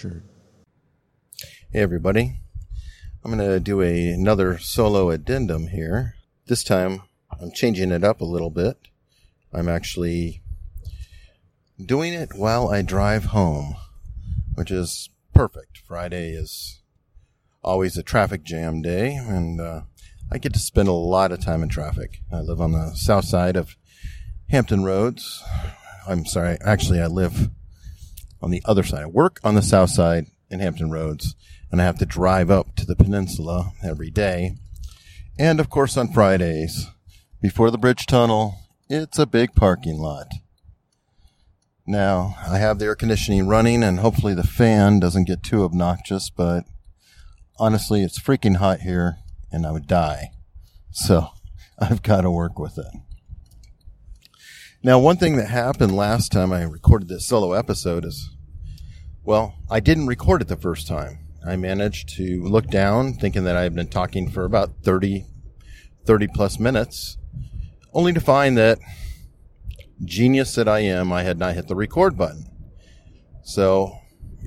Hey 0.00 1.80
everybody. 1.80 2.40
I'm 3.22 3.36
going 3.36 3.46
to 3.46 3.60
do 3.60 3.82
a, 3.82 4.08
another 4.08 4.56
solo 4.56 5.10
addendum 5.10 5.66
here. 5.66 6.14
This 6.46 6.64
time 6.64 7.02
I'm 7.38 7.52
changing 7.52 7.90
it 7.90 8.02
up 8.02 8.22
a 8.22 8.24
little 8.24 8.48
bit. 8.48 8.88
I'm 9.52 9.68
actually 9.68 10.40
doing 11.84 12.14
it 12.14 12.30
while 12.34 12.70
I 12.70 12.80
drive 12.80 13.26
home, 13.26 13.76
which 14.54 14.70
is 14.70 15.10
perfect. 15.34 15.82
Friday 15.86 16.30
is 16.30 16.80
always 17.62 17.98
a 17.98 18.02
traffic 18.02 18.42
jam 18.42 18.80
day 18.80 19.14
and 19.14 19.60
uh, 19.60 19.82
I 20.32 20.38
get 20.38 20.54
to 20.54 20.60
spend 20.60 20.88
a 20.88 20.92
lot 20.92 21.30
of 21.30 21.44
time 21.44 21.62
in 21.62 21.68
traffic. 21.68 22.22
I 22.32 22.40
live 22.40 22.62
on 22.62 22.72
the 22.72 22.94
south 22.94 23.26
side 23.26 23.56
of 23.56 23.76
Hampton 24.48 24.82
Roads. 24.82 25.44
I'm 26.08 26.24
sorry, 26.24 26.56
actually 26.64 27.02
I 27.02 27.06
live 27.06 27.50
on 28.42 28.50
the 28.50 28.62
other 28.64 28.82
side. 28.82 29.02
I 29.02 29.06
work 29.06 29.40
on 29.44 29.54
the 29.54 29.62
south 29.62 29.90
side 29.90 30.26
in 30.50 30.60
Hampton 30.60 30.90
Roads, 30.90 31.34
and 31.70 31.80
I 31.80 31.84
have 31.84 31.98
to 31.98 32.06
drive 32.06 32.50
up 32.50 32.74
to 32.76 32.86
the 32.86 32.96
peninsula 32.96 33.72
every 33.82 34.10
day. 34.10 34.56
And 35.38 35.60
of 35.60 35.70
course, 35.70 35.96
on 35.96 36.12
Fridays, 36.12 36.88
before 37.40 37.70
the 37.70 37.78
bridge 37.78 38.06
tunnel, 38.06 38.56
it's 38.88 39.18
a 39.18 39.26
big 39.26 39.54
parking 39.54 39.98
lot. 39.98 40.26
Now, 41.86 42.36
I 42.46 42.58
have 42.58 42.78
the 42.78 42.84
air 42.86 42.94
conditioning 42.94 43.48
running, 43.48 43.82
and 43.82 44.00
hopefully 44.00 44.34
the 44.34 44.42
fan 44.42 45.00
doesn't 45.00 45.26
get 45.26 45.42
too 45.42 45.64
obnoxious, 45.64 46.30
but 46.30 46.64
honestly, 47.58 48.02
it's 48.02 48.20
freaking 48.20 48.56
hot 48.56 48.80
here, 48.80 49.18
and 49.50 49.66
I 49.66 49.72
would 49.72 49.86
die. 49.86 50.30
So, 50.92 51.28
I've 51.78 52.02
got 52.02 52.20
to 52.20 52.30
work 52.30 52.58
with 52.58 52.78
it. 52.78 52.86
Now, 54.82 54.98
one 54.98 55.18
thing 55.18 55.36
that 55.36 55.48
happened 55.48 55.94
last 55.94 56.32
time 56.32 56.54
I 56.54 56.62
recorded 56.62 57.08
this 57.08 57.26
solo 57.26 57.52
episode 57.52 58.02
is, 58.06 58.30
well, 59.22 59.56
I 59.70 59.78
didn't 59.78 60.06
record 60.06 60.40
it 60.40 60.48
the 60.48 60.56
first 60.56 60.88
time. 60.88 61.18
I 61.46 61.56
managed 61.56 62.08
to 62.16 62.42
look 62.42 62.66
down 62.68 63.12
thinking 63.12 63.44
that 63.44 63.58
I 63.58 63.62
had 63.64 63.74
been 63.74 63.88
talking 63.88 64.30
for 64.30 64.46
about 64.46 64.70
30, 64.82 65.26
30 66.06 66.28
plus 66.28 66.58
minutes, 66.58 67.18
only 67.92 68.14
to 68.14 68.20
find 68.20 68.56
that, 68.56 68.78
genius 70.02 70.54
that 70.54 70.66
I 70.66 70.78
am, 70.78 71.12
I 71.12 71.24
had 71.24 71.38
not 71.38 71.56
hit 71.56 71.68
the 71.68 71.76
record 71.76 72.16
button. 72.16 72.46
So, 73.42 73.98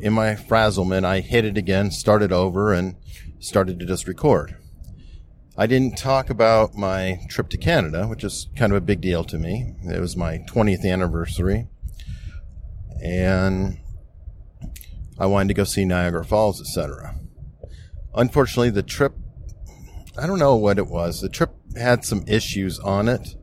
in 0.01 0.13
my 0.13 0.35
frazzlement, 0.35 1.05
I 1.05 1.19
hit 1.19 1.45
it 1.45 1.59
again, 1.59 1.91
started 1.91 2.31
over, 2.31 2.73
and 2.73 2.95
started 3.37 3.77
to 3.79 3.85
just 3.85 4.07
record. 4.07 4.55
I 5.55 5.67
didn't 5.67 5.99
talk 5.99 6.31
about 6.31 6.73
my 6.73 7.19
trip 7.29 7.49
to 7.49 7.57
Canada, 7.57 8.07
which 8.07 8.23
is 8.23 8.47
kind 8.55 8.71
of 8.71 8.77
a 8.77 8.81
big 8.81 9.01
deal 9.01 9.23
to 9.25 9.37
me. 9.37 9.75
It 9.83 9.99
was 9.99 10.17
my 10.17 10.39
20th 10.49 10.83
anniversary. 10.83 11.67
And 13.03 13.77
I 15.19 15.27
wanted 15.27 15.49
to 15.49 15.53
go 15.53 15.63
see 15.63 15.85
Niagara 15.85 16.25
Falls, 16.25 16.59
etc. 16.59 17.19
Unfortunately, 18.15 18.71
the 18.71 18.81
trip, 18.81 19.13
I 20.17 20.25
don't 20.25 20.39
know 20.39 20.55
what 20.55 20.79
it 20.79 20.87
was. 20.87 21.21
The 21.21 21.29
trip 21.29 21.51
had 21.77 22.03
some 22.03 22.23
issues 22.27 22.79
on 22.79 23.07
it. 23.07 23.35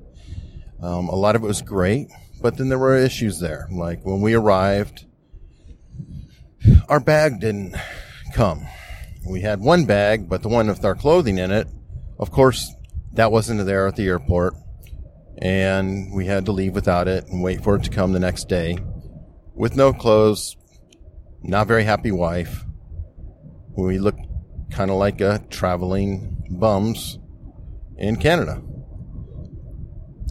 Um, 0.82 1.08
a 1.08 1.14
lot 1.14 1.36
of 1.36 1.44
it 1.44 1.46
was 1.46 1.62
great, 1.62 2.08
but 2.42 2.56
then 2.56 2.70
there 2.70 2.78
were 2.78 2.96
issues 2.96 3.38
there. 3.38 3.68
Like 3.70 4.04
when 4.04 4.20
we 4.20 4.34
arrived, 4.34 5.06
our 6.88 6.98
bag 6.98 7.38
didn't 7.38 7.76
come. 8.34 8.66
We 9.24 9.42
had 9.42 9.60
one 9.60 9.84
bag, 9.84 10.28
but 10.28 10.42
the 10.42 10.48
one 10.48 10.66
with 10.66 10.84
our 10.84 10.96
clothing 10.96 11.38
in 11.38 11.52
it 11.52 11.68
of 12.20 12.30
course, 12.30 12.72
that 13.14 13.32
wasn't 13.32 13.64
there 13.64 13.86
at 13.88 13.96
the 13.96 14.06
airport, 14.06 14.54
and 15.38 16.14
we 16.14 16.26
had 16.26 16.44
to 16.44 16.52
leave 16.52 16.74
without 16.74 17.08
it 17.08 17.26
and 17.28 17.42
wait 17.42 17.64
for 17.64 17.76
it 17.76 17.84
to 17.84 17.90
come 17.90 18.12
the 18.12 18.20
next 18.20 18.46
day 18.46 18.76
with 19.54 19.74
no 19.74 19.94
clothes, 19.94 20.54
not 21.42 21.66
very 21.66 21.84
happy 21.84 22.12
wife. 22.12 22.66
We 23.74 23.98
looked 23.98 24.20
kind 24.70 24.90
of 24.90 24.98
like 24.98 25.22
a 25.22 25.42
traveling 25.48 26.44
bums 26.50 27.18
in 27.96 28.16
Canada. 28.16 28.62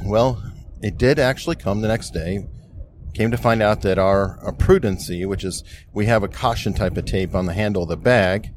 Well, 0.06 0.44
it 0.82 0.98
did 0.98 1.18
actually 1.18 1.56
come 1.56 1.82
the 1.82 1.88
next 1.88 2.14
day. 2.14 2.48
Came 3.16 3.32
to 3.32 3.38
find 3.38 3.64
out 3.64 3.82
that 3.82 3.98
our, 3.98 4.38
our 4.44 4.54
prudency, 4.54 5.26
which 5.26 5.44
is 5.44 5.64
we 5.92 6.06
have 6.06 6.22
a 6.22 6.28
caution 6.28 6.74
type 6.74 6.98
of 6.98 7.06
tape 7.06 7.34
on 7.34 7.48
the 7.48 7.54
handle 7.54 7.82
of 7.82 7.90
the 7.90 7.98
bag, 7.98 8.54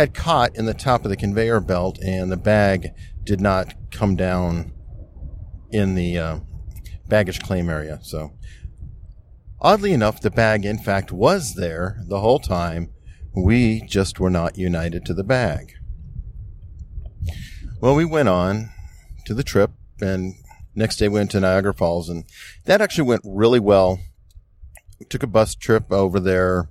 had 0.00 0.14
caught 0.14 0.56
in 0.56 0.66
the 0.66 0.74
top 0.74 1.04
of 1.04 1.10
the 1.10 1.16
conveyor 1.16 1.60
belt, 1.60 1.98
and 2.02 2.32
the 2.32 2.36
bag 2.36 2.92
did 3.22 3.40
not 3.40 3.74
come 3.90 4.16
down 4.16 4.72
in 5.70 5.94
the 5.94 6.18
uh, 6.18 6.38
baggage 7.06 7.40
claim 7.40 7.68
area. 7.68 8.00
So, 8.02 8.32
oddly 9.60 9.92
enough, 9.92 10.20
the 10.20 10.30
bag, 10.30 10.64
in 10.64 10.78
fact, 10.78 11.12
was 11.12 11.54
there 11.54 12.02
the 12.08 12.20
whole 12.20 12.38
time. 12.38 12.90
We 13.34 13.82
just 13.82 14.18
were 14.18 14.30
not 14.30 14.58
united 14.58 15.04
to 15.06 15.14
the 15.14 15.22
bag. 15.22 15.74
Well, 17.80 17.94
we 17.94 18.04
went 18.04 18.28
on 18.28 18.70
to 19.26 19.34
the 19.34 19.44
trip, 19.44 19.70
and 20.00 20.34
next 20.74 20.96
day 20.96 21.08
we 21.08 21.14
went 21.14 21.30
to 21.32 21.40
Niagara 21.40 21.74
Falls, 21.74 22.08
and 22.08 22.24
that 22.64 22.80
actually 22.80 23.06
went 23.06 23.22
really 23.24 23.60
well. 23.60 24.00
We 24.98 25.06
took 25.06 25.22
a 25.22 25.28
bus 25.28 25.54
trip 25.54 25.92
over 25.92 26.18
there, 26.18 26.68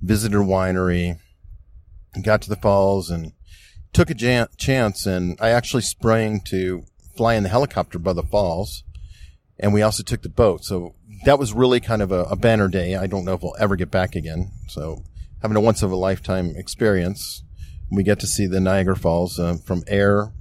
visited 0.00 0.36
a 0.36 0.44
winery, 0.44 1.18
got 2.22 2.42
to 2.42 2.48
the 2.48 2.56
falls 2.56 3.10
and 3.10 3.32
took 3.92 4.10
a 4.10 4.14
jan- 4.14 4.48
chance 4.56 5.06
and 5.06 5.38
I 5.40 5.50
actually 5.50 5.82
sprang 5.82 6.40
to 6.48 6.84
fly 7.16 7.34
in 7.34 7.42
the 7.42 7.48
helicopter 7.48 7.98
by 7.98 8.12
the 8.12 8.22
falls. 8.22 8.84
And 9.58 9.74
we 9.74 9.82
also 9.82 10.02
took 10.02 10.22
the 10.22 10.28
boat. 10.28 10.64
So 10.64 10.94
that 11.24 11.38
was 11.38 11.52
really 11.52 11.80
kind 11.80 12.00
of 12.00 12.12
a, 12.12 12.22
a 12.24 12.36
banner 12.36 12.68
day. 12.68 12.94
I 12.94 13.06
don't 13.06 13.24
know 13.24 13.34
if 13.34 13.42
we'll 13.42 13.56
ever 13.58 13.76
get 13.76 13.90
back 13.90 14.14
again. 14.14 14.50
So 14.68 15.02
having 15.42 15.56
a 15.56 15.60
once 15.60 15.82
of 15.82 15.90
a 15.90 15.96
lifetime 15.96 16.54
experience, 16.56 17.42
we 17.90 18.02
get 18.02 18.20
to 18.20 18.26
see 18.26 18.46
the 18.46 18.60
Niagara 18.60 18.96
Falls 18.96 19.38
uh, 19.38 19.56
from 19.64 19.82
air, 19.88 20.32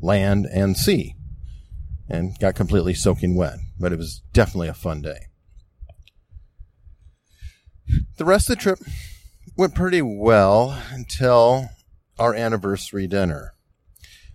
land, 0.00 0.46
and 0.52 0.76
sea 0.76 1.16
and 2.12 2.38
got 2.38 2.54
completely 2.54 2.94
soaking 2.94 3.34
wet, 3.34 3.58
but 3.80 3.92
it 3.92 3.98
was 3.98 4.22
definitely 4.32 4.68
a 4.68 4.74
fun 4.74 5.00
day. 5.00 5.28
The 8.18 8.24
rest 8.24 8.48
of 8.48 8.56
the 8.56 8.62
trip 8.62 8.78
went 9.56 9.74
pretty 9.74 10.02
well 10.02 10.80
until 10.90 11.68
our 12.18 12.34
anniversary 12.34 13.06
dinner. 13.06 13.52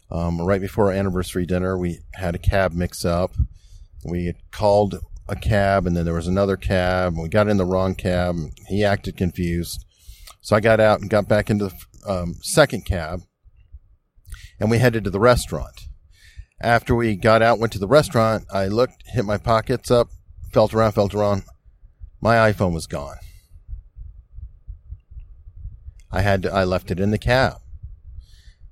Um, 0.09 0.41
right 0.41 0.61
before 0.61 0.85
our 0.85 0.97
anniversary 0.97 1.45
dinner, 1.45 1.77
we 1.77 1.99
had 2.13 2.35
a 2.35 2.39
cab 2.39 2.73
mix 2.73 3.03
up. 3.03 3.33
We 4.05 4.33
called 4.51 4.99
a 5.27 5.35
cab, 5.35 5.85
and 5.85 5.97
then 5.97 6.05
there 6.05 6.13
was 6.13 6.27
another 6.27 6.55
cab. 6.55 7.17
We 7.17 7.27
got 7.29 7.49
in 7.49 7.57
the 7.57 7.65
wrong 7.65 7.95
cab. 7.95 8.35
He 8.67 8.83
acted 8.83 9.17
confused. 9.17 9.85
So 10.41 10.55
I 10.55 10.61
got 10.61 10.79
out 10.79 11.01
and 11.01 11.09
got 11.09 11.27
back 11.27 11.49
into 11.49 11.65
the 11.65 12.11
um, 12.11 12.35
second 12.41 12.85
cab, 12.85 13.21
and 14.59 14.71
we 14.71 14.77
headed 14.77 15.03
to 15.03 15.09
the 15.09 15.19
restaurant. 15.19 15.87
After 16.61 16.95
we 16.95 17.15
got 17.15 17.41
out, 17.41 17.59
went 17.59 17.73
to 17.73 17.79
the 17.79 17.87
restaurant, 17.87 18.45
I 18.51 18.67
looked, 18.67 19.03
hit 19.13 19.25
my 19.25 19.37
pockets 19.37 19.91
up, 19.91 20.07
felt 20.53 20.73
around, 20.73 20.93
felt 20.93 21.13
around. 21.13 21.43
My 22.21 22.35
iPhone 22.51 22.73
was 22.73 22.87
gone. 22.87 23.17
I 26.11 26.21
had 26.21 26.43
to, 26.43 26.53
I 26.53 26.63
left 26.63 26.91
it 26.91 26.99
in 26.99 27.11
the 27.11 27.17
cab. 27.17 27.57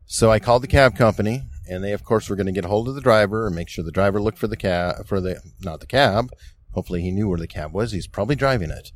So 0.05 0.31
I 0.31 0.39
called 0.39 0.63
the 0.63 0.67
cab 0.67 0.95
company, 0.95 1.43
and 1.67 1.83
they, 1.83 1.91
of 1.91 2.03
course, 2.03 2.29
were 2.29 2.35
going 2.35 2.45
to 2.45 2.51
get 2.51 2.65
a 2.65 2.69
hold 2.69 2.87
of 2.87 2.95
the 2.95 3.01
driver 3.01 3.47
and 3.47 3.55
make 3.55 3.69
sure 3.69 3.83
the 3.83 3.91
driver 3.91 4.21
looked 4.21 4.37
for 4.37 4.47
the 4.47 4.57
cab 4.57 5.07
for 5.07 5.19
the 5.19 5.41
not 5.61 5.79
the 5.79 5.87
cab. 5.87 6.29
Hopefully, 6.71 7.01
he 7.01 7.11
knew 7.11 7.27
where 7.27 7.39
the 7.39 7.47
cab 7.47 7.73
was. 7.73 7.91
He's 7.91 8.07
probably 8.07 8.35
driving 8.35 8.69
it. 8.69 8.91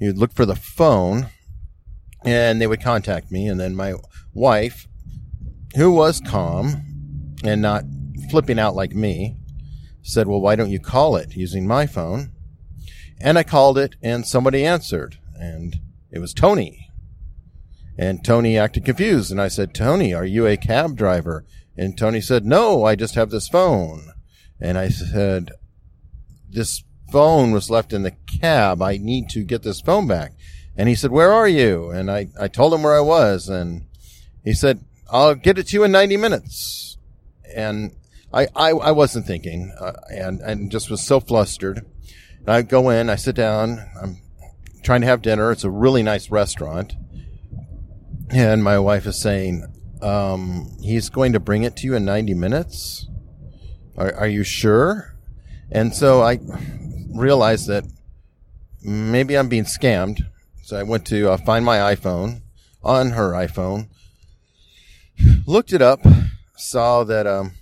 Would 0.00 0.18
look 0.18 0.32
for 0.32 0.46
the 0.46 0.54
phone, 0.54 1.28
and 2.24 2.60
they 2.60 2.66
would 2.66 2.82
contact 2.82 3.32
me. 3.32 3.48
And 3.48 3.58
then 3.58 3.74
my 3.74 3.94
wife, 4.34 4.86
who 5.76 5.90
was 5.90 6.20
calm 6.20 7.36
and 7.42 7.62
not 7.62 7.84
flipping 8.30 8.58
out 8.58 8.76
like 8.76 8.94
me, 8.94 9.38
said, 10.02 10.28
"Well, 10.28 10.40
why 10.40 10.56
don't 10.56 10.70
you 10.70 10.80
call 10.80 11.16
it 11.16 11.36
using 11.36 11.66
my 11.66 11.86
phone?" 11.86 12.32
And 13.20 13.38
I 13.38 13.42
called 13.42 13.78
it, 13.78 13.96
and 14.02 14.26
somebody 14.26 14.64
answered, 14.64 15.18
and 15.34 15.80
it 16.10 16.20
was 16.20 16.32
Tony 16.32 16.87
and 17.98 18.24
Tony 18.24 18.56
acted 18.56 18.84
confused. 18.84 19.32
And 19.32 19.40
I 19.40 19.48
said, 19.48 19.74
Tony, 19.74 20.14
are 20.14 20.24
you 20.24 20.46
a 20.46 20.56
cab 20.56 20.96
driver? 20.96 21.44
And 21.76 21.98
Tony 21.98 22.20
said, 22.20 22.46
no, 22.46 22.84
I 22.84 22.94
just 22.94 23.16
have 23.16 23.30
this 23.30 23.48
phone. 23.48 24.12
And 24.60 24.78
I 24.78 24.88
said, 24.88 25.50
this 26.48 26.84
phone 27.10 27.50
was 27.50 27.70
left 27.70 27.92
in 27.92 28.04
the 28.04 28.14
cab. 28.40 28.80
I 28.80 28.98
need 28.98 29.28
to 29.30 29.42
get 29.42 29.62
this 29.62 29.80
phone 29.80 30.06
back. 30.06 30.32
And 30.76 30.88
he 30.88 30.94
said, 30.94 31.10
where 31.10 31.32
are 31.32 31.48
you? 31.48 31.90
And 31.90 32.08
I, 32.08 32.28
I 32.40 32.46
told 32.46 32.72
him 32.72 32.84
where 32.84 32.96
I 32.96 33.00
was. 33.00 33.48
And 33.48 33.86
he 34.44 34.54
said, 34.54 34.84
I'll 35.10 35.34
get 35.34 35.58
it 35.58 35.68
to 35.68 35.76
you 35.76 35.84
in 35.84 35.90
90 35.90 36.16
minutes. 36.18 36.98
And 37.54 37.96
I, 38.32 38.46
I, 38.54 38.70
I 38.70 38.90
wasn't 38.92 39.26
thinking, 39.26 39.74
uh, 39.80 39.94
and, 40.10 40.40
and 40.40 40.70
just 40.70 40.90
was 40.90 41.02
so 41.02 41.18
flustered. 41.18 41.84
And 42.40 42.48
I 42.48 42.62
go 42.62 42.90
in, 42.90 43.10
I 43.10 43.16
sit 43.16 43.34
down, 43.34 43.90
I'm 44.00 44.18
trying 44.84 45.00
to 45.00 45.06
have 45.08 45.22
dinner. 45.22 45.50
It's 45.50 45.64
a 45.64 45.70
really 45.70 46.02
nice 46.02 46.30
restaurant 46.30 46.94
and 48.30 48.62
my 48.62 48.78
wife 48.78 49.06
is 49.06 49.20
saying, 49.20 49.64
um, 50.02 50.76
he's 50.80 51.08
going 51.08 51.32
to 51.32 51.40
bring 51.40 51.64
it 51.64 51.76
to 51.76 51.86
you 51.86 51.94
in 51.94 52.04
90 52.04 52.34
minutes. 52.34 53.06
Are, 53.96 54.14
are 54.14 54.28
you 54.28 54.44
sure? 54.44 55.16
And 55.70 55.94
so 55.94 56.22
I 56.22 56.38
realized 57.14 57.66
that 57.68 57.84
maybe 58.82 59.36
I'm 59.36 59.48
being 59.48 59.64
scammed. 59.64 60.20
So 60.62 60.78
I 60.78 60.82
went 60.82 61.06
to 61.06 61.30
uh, 61.30 61.36
find 61.38 61.64
my 61.64 61.78
iPhone 61.94 62.42
on 62.82 63.10
her 63.10 63.32
iPhone, 63.32 63.88
looked 65.46 65.72
it 65.72 65.82
up, 65.82 66.00
saw 66.56 67.04
that 67.04 67.26
um, 67.26 67.52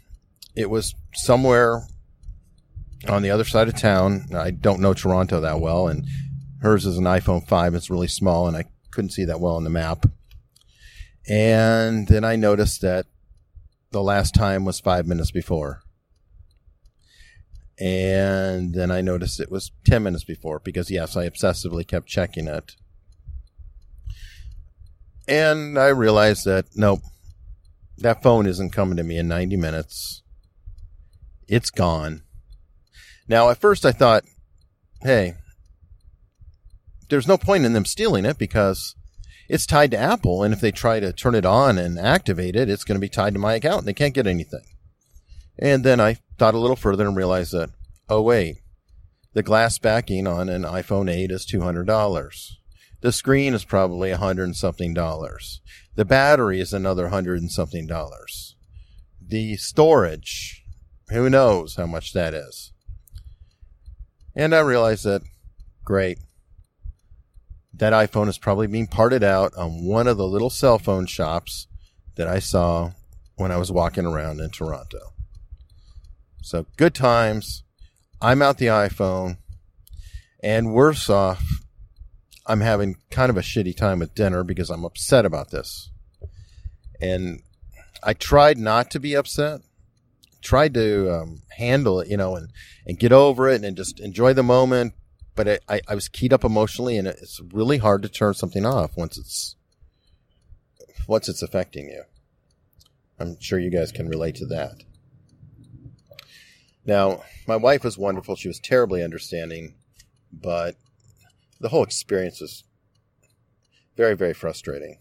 it 0.55 0.69
was 0.69 0.95
somewhere 1.15 1.83
on 3.09 3.23
the 3.23 3.31
other 3.31 3.45
side 3.45 3.69
of 3.69 3.77
town. 3.77 4.27
I 4.35 4.51
don't 4.51 4.81
know 4.81 4.93
Toronto 4.93 5.41
that 5.41 5.61
well, 5.61 5.89
and 5.89 6.07
hers 6.61 6.85
is 6.85 6.99
an 6.99 7.05
iPhone 7.05 7.47
5. 7.47 7.75
It's 7.75 7.91
really 7.91 8.09
small, 8.09 8.49
and 8.49 8.57
I 8.57 8.65
couldn't 8.91 9.11
see 9.11 9.25
that 9.25 9.41
well 9.41 9.57
on 9.57 9.65
the 9.65 9.71
map. 9.71 10.07
And 11.29 12.07
then 12.09 12.25
I 12.25 12.37
noticed 12.37 12.81
that 12.83 13.07
the 13.91 14.03
last 14.03 14.35
time 14.35 14.65
was 14.65 14.81
five 14.81 15.07
minutes 15.07 15.31
before. 15.31 15.83
And 17.79 18.75
then 18.75 18.91
I 18.91 19.01
noticed 19.01 19.41
it 19.41 19.51
was 19.51 19.73
10 19.85 20.03
minutes 20.03 20.25
before 20.25 20.61
because, 20.61 20.91
yes, 20.91 21.17
I 21.17 21.29
obsessively 21.29 21.87
kept 21.87 22.07
checking 22.07 22.47
it. 22.47 22.77
And 25.29 25.79
I 25.79 25.89
realized 25.89 26.45
that, 26.45 26.67
nope, 26.75 27.01
that 27.99 28.23
phone 28.23 28.47
isn't 28.47 28.71
coming 28.71 28.97
to 28.97 29.03
me 29.03 29.19
in 29.19 29.29
90 29.29 29.57
minutes. 29.57 30.23
It's 31.49 31.71
gone. 31.71 32.23
Now, 33.29 33.51
at 33.51 33.61
first 33.61 33.85
I 33.85 33.93
thought, 33.93 34.25
hey, 35.03 35.35
there's 37.09 37.29
no 37.29 37.37
point 37.37 37.65
in 37.65 37.73
them 37.73 37.85
stealing 37.85 38.25
it 38.25 38.39
because 38.39 38.95
it's 39.49 39.67
tied 39.67 39.91
to 39.93 39.99
Apple. 39.99 40.43
And 40.43 40.53
if 40.53 40.61
they 40.61 40.73
try 40.73 41.01
to 41.01 41.13
turn 41.13 41.35
it 41.35 41.47
on 41.47 41.79
and 41.79 41.99
activate 41.99 42.57
it, 42.57 42.69
it's 42.69 42.85
going 42.85 42.97
to 42.97 43.01
be 43.01 43.09
tied 43.09 43.35
to 43.35 43.39
my 43.39 43.55
account 43.55 43.81
and 43.81 43.89
they 43.89 43.95
can't 43.95 44.15
get 44.15 44.27
anything. 44.27 44.65
And 45.59 45.85
then 45.85 46.01
I 46.01 46.19
thought 46.39 46.55
a 46.55 46.59
little 46.59 46.77
further 46.77 47.07
and 47.07 47.17
realized 47.17 47.53
that, 47.53 47.71
oh, 48.09 48.23
wait, 48.23 48.57
the 49.33 49.43
glass 49.43 49.79
backing 49.79 50.27
on 50.27 50.49
an 50.49 50.63
iPhone 50.63 51.11
8 51.11 51.31
is 51.31 51.47
$200. 51.47 52.57
The 53.01 53.13
screen 53.13 53.55
is 53.55 53.65
probably 53.65 54.11
a 54.11 54.17
hundred 54.17 54.45
and 54.45 54.57
something 54.57 54.95
dollars. 54.95 55.61
The 55.95 56.05
battery 56.05 56.61
is 56.61 56.73
another 56.73 57.09
hundred 57.09 57.41
and 57.41 57.51
something 57.51 57.87
dollars. 57.87 58.57
The 59.21 59.57
storage, 59.57 60.65
who 61.11 61.31
knows 61.31 61.77
how 61.77 61.87
much 61.87 62.13
that 62.15 62.35
is. 62.35 62.73
And 64.35 64.55
I 64.55 64.61
realized 64.61 65.05
that, 65.05 65.23
great. 65.85 66.19
That 67.79 67.93
iPhone 67.93 68.29
is 68.29 68.39
probably 68.39 68.67
being 68.67 68.87
parted 68.87 69.23
out 69.23 69.55
on 69.57 69.85
one 69.85 70.07
of 70.07 70.17
the 70.17 70.27
little 70.27 70.51
cell 70.51 70.79
phone 70.79 71.07
shops 71.07 71.67
that 72.17 72.27
I 72.27 72.39
saw 72.39 72.93
when 73.37 73.53
I 73.53 73.59
was 73.59 73.71
walking 73.71 74.07
around 74.07 74.41
in 74.41 74.51
Toronto. 74.51 75.13
So 76.43 76.67
good 76.77 76.95
times. 76.95 77.65
I'm 78.21 78.41
out 78.41 78.59
the 78.59 78.67
iPhone. 78.67 79.39
And 80.43 80.73
worse 80.73 81.11
off, 81.11 81.43
I'm 82.47 82.61
having 82.61 82.97
kind 83.11 83.31
of 83.31 83.37
a 83.37 83.41
shitty 83.41 83.77
time 83.77 83.99
with 83.99 84.15
dinner 84.15 84.45
because 84.45 84.71
I'm 84.71 84.85
upset 84.85 85.27
about 85.27 85.51
this. 85.51 85.91
And 87.01 87.43
I 88.03 88.15
tried 88.15 88.59
not 88.59 88.91
to 88.93 89.01
be 89.01 89.15
upset, 89.15 89.61
tried 90.43 90.73
to 90.75 91.13
um, 91.13 91.43
handle 91.57 92.01
it, 92.01 92.09
you 92.09 92.17
know, 92.17 92.37
and, 92.37 92.51
and 92.87 92.99
get 92.99 93.13
over 93.13 93.49
it 93.49 93.65
and 93.65 93.77
just 93.77 93.99
enjoy 93.99 94.33
the 94.33 94.43
moment. 94.43 94.95
But 95.37 95.49
I, 95.49 95.59
I, 95.69 95.81
I 95.89 95.95
was 95.95 96.09
keyed 96.09 96.33
up 96.33 96.43
emotionally 96.43 96.97
and 96.97 97.07
it's 97.07 97.41
really 97.53 97.79
hard 97.79 98.03
to 98.03 98.09
turn 98.09 98.35
something 98.35 98.67
off 98.67 98.97
once 98.97 99.17
it's, 99.17 99.55
once 101.07 101.29
it's 101.29 101.43
affecting 101.43 101.89
you. 101.89 102.03
I'm 103.19 103.39
sure 103.41 103.59
you 103.59 103.71
guys 103.71 103.93
can 103.93 104.09
relate 104.09 104.35
to 104.37 104.47
that. 104.47 104.83
Now, 106.85 107.23
my 107.47 107.57
wife 107.57 107.85
was 107.85 107.99
wonderful. 107.99 108.37
She 108.37 108.49
was 108.49 108.59
terribly 108.59 109.03
understanding, 109.03 109.75
but 110.33 110.77
the 111.61 111.69
whole 111.69 111.83
experience 111.83 112.41
was 112.41 112.65
very, 113.97 114.15
very 114.15 114.35
frustrating. 114.35 114.99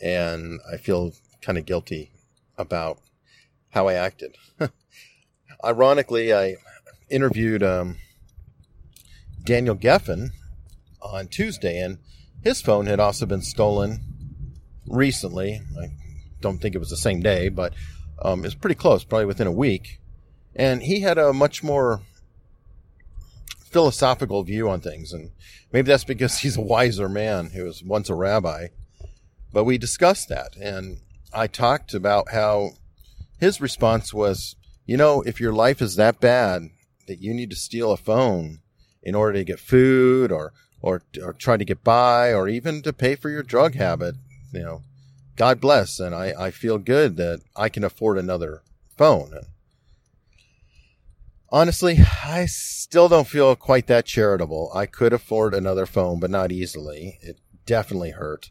And 0.00 0.60
I 0.70 0.76
feel 0.76 1.12
kind 1.40 1.56
of 1.56 1.64
guilty 1.64 2.12
about 2.58 2.98
how 3.70 3.88
I 3.88 3.94
acted. 3.94 4.36
Ironically, 5.64 6.34
I 6.34 6.56
interviewed 7.08 7.62
um, 7.62 7.96
Daniel 9.46 9.76
Geffen 9.76 10.32
on 11.00 11.28
Tuesday, 11.28 11.80
and 11.80 11.98
his 12.42 12.60
phone 12.60 12.86
had 12.86 13.00
also 13.00 13.24
been 13.24 13.42
stolen 13.42 14.00
recently. 14.86 15.62
I 15.80 15.92
don't 16.40 16.58
think 16.58 16.74
it 16.74 16.78
was 16.78 16.90
the 16.90 16.96
same 16.96 17.20
day, 17.20 17.48
but 17.48 17.72
um, 18.20 18.40
it 18.40 18.48
was 18.48 18.54
pretty 18.54 18.74
close, 18.74 19.04
probably 19.04 19.26
within 19.26 19.46
a 19.46 19.52
week. 19.52 20.00
And 20.54 20.82
he 20.82 21.00
had 21.00 21.16
a 21.16 21.32
much 21.32 21.62
more 21.62 22.02
philosophical 23.60 24.42
view 24.42 24.68
on 24.68 24.80
things. 24.80 25.12
And 25.12 25.30
maybe 25.72 25.86
that's 25.86 26.04
because 26.04 26.38
he's 26.40 26.56
a 26.56 26.62
wiser 26.62 27.08
man 27.08 27.50
who 27.50 27.64
was 27.64 27.82
once 27.82 28.10
a 28.10 28.14
rabbi. 28.14 28.68
But 29.52 29.64
we 29.64 29.78
discussed 29.78 30.28
that. 30.28 30.56
And 30.56 31.00
I 31.32 31.46
talked 31.46 31.94
about 31.94 32.32
how 32.32 32.70
his 33.38 33.60
response 33.60 34.12
was, 34.12 34.56
you 34.86 34.96
know, 34.96 35.22
if 35.22 35.40
your 35.40 35.52
life 35.52 35.80
is 35.80 35.96
that 35.96 36.20
bad 36.20 36.70
that 37.06 37.20
you 37.20 37.32
need 37.32 37.50
to 37.50 37.56
steal 37.56 37.92
a 37.92 37.96
phone 37.96 38.60
in 39.06 39.14
order 39.14 39.38
to 39.38 39.44
get 39.44 39.58
food 39.58 40.30
or, 40.30 40.52
or, 40.82 41.02
or 41.22 41.32
try 41.32 41.56
to 41.56 41.64
get 41.64 41.82
by 41.82 42.34
or 42.34 42.48
even 42.48 42.82
to 42.82 42.92
pay 42.92 43.14
for 43.14 43.30
your 43.30 43.42
drug 43.42 43.74
habit, 43.74 44.16
you 44.52 44.62
know, 44.62 44.82
God 45.36 45.60
bless. 45.60 45.98
And 45.98 46.14
I, 46.14 46.34
I 46.38 46.50
feel 46.50 46.78
good 46.78 47.16
that 47.16 47.40
I 47.56 47.70
can 47.70 47.84
afford 47.84 48.18
another 48.18 48.62
phone 48.98 49.32
honestly, 51.50 51.98
I 52.24 52.46
still 52.46 53.08
don't 53.08 53.26
feel 53.26 53.56
quite 53.56 53.86
that 53.86 54.06
charitable. 54.06 54.70
I 54.74 54.86
could 54.86 55.12
afford 55.12 55.54
another 55.54 55.86
phone, 55.86 56.20
but 56.20 56.30
not 56.30 56.52
easily. 56.52 57.18
It 57.22 57.38
definitely 57.64 58.10
hurt. 58.10 58.50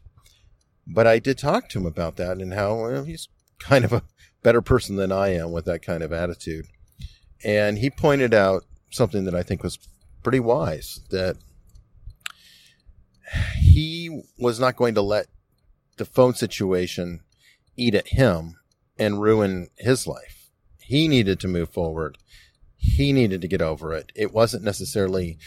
But 0.86 1.06
I 1.06 1.18
did 1.18 1.38
talk 1.38 1.68
to 1.68 1.78
him 1.78 1.86
about 1.86 2.16
that 2.16 2.38
and 2.38 2.54
how 2.54 3.04
he's 3.04 3.28
kind 3.58 3.84
of 3.84 3.92
a 3.92 4.02
better 4.42 4.62
person 4.62 4.96
than 4.96 5.10
I 5.10 5.28
am 5.34 5.52
with 5.52 5.64
that 5.64 5.82
kind 5.82 6.02
of 6.02 6.12
attitude. 6.12 6.66
And 7.44 7.78
he 7.78 7.90
pointed 7.90 8.32
out 8.32 8.64
something 8.90 9.24
that 9.24 9.34
I 9.34 9.42
think 9.42 9.62
was 9.62 9.78
pretty 10.26 10.40
wise 10.40 10.98
that 11.10 11.36
he 13.60 14.22
was 14.36 14.58
not 14.58 14.74
going 14.74 14.94
to 14.94 15.02
let 15.02 15.26
the 15.98 16.04
phone 16.04 16.34
situation 16.34 17.20
eat 17.76 17.94
at 17.94 18.08
him 18.08 18.56
and 18.98 19.22
ruin 19.22 19.68
his 19.76 20.06
life. 20.06 20.50
He 20.80 21.06
needed 21.06 21.38
to 21.40 21.48
move 21.48 21.68
forward 21.68 22.18
he 22.86 23.12
needed 23.12 23.40
to 23.40 23.48
get 23.48 23.60
over 23.60 23.92
it. 23.92 24.12
It 24.14 24.32
wasn't 24.32 24.62
necessarily 24.62 25.38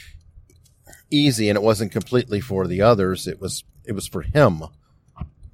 easy 1.10 1.50
and 1.50 1.58
it 1.58 1.62
wasn't 1.62 1.92
completely 1.92 2.42
for 2.42 2.68
the 2.68 2.82
others. 2.82 3.27
It 3.27 3.39
was, 3.39 3.63
it 3.86 3.94
was 3.94 4.08
for 4.08 4.22
him, 4.22 4.63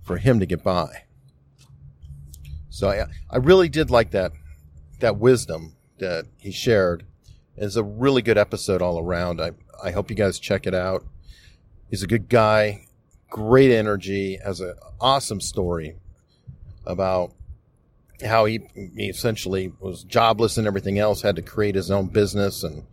for 0.02 0.18
him 0.18 0.40
to 0.40 0.46
get 0.46 0.64
by. 0.64 1.04
So 2.70 2.90
I, 2.90 3.06
I 3.30 3.38
really 3.38 3.70
did 3.70 3.90
like 3.90 4.12
that, 4.12 4.32
that 5.00 5.18
wisdom 5.18 5.76
that 6.00 6.26
he 6.38 6.52
shared. 6.52 7.06
It's 7.58 7.76
a 7.76 7.84
really 7.84 8.22
good 8.22 8.38
episode 8.38 8.82
all 8.82 9.00
around. 9.00 9.42
I, 9.42 9.52
I 9.84 9.92
hope 9.92 10.10
you 10.10 10.16
guys 10.16 10.40
check 10.40 10.68
it 10.68 10.74
out. 10.74 11.06
He's 11.90 12.04
a 12.04 12.08
good 12.08 12.28
guy, 12.28 12.88
great 13.30 13.72
energy, 13.72 14.38
has 14.44 14.60
an 14.60 14.76
awesome 15.00 15.40
story 15.40 15.96
about 16.86 17.34
how 18.26 18.46
he, 18.46 18.62
he 18.74 19.08
essentially 19.08 19.72
was 19.80 20.04
jobless 20.04 20.58
and 20.58 20.68
everything 20.68 21.00
else, 21.00 21.22
had 21.22 21.36
to 21.38 21.42
create 21.42 21.76
his 21.76 21.92
own 21.92 22.08
business 22.08 22.64
and 22.64 22.86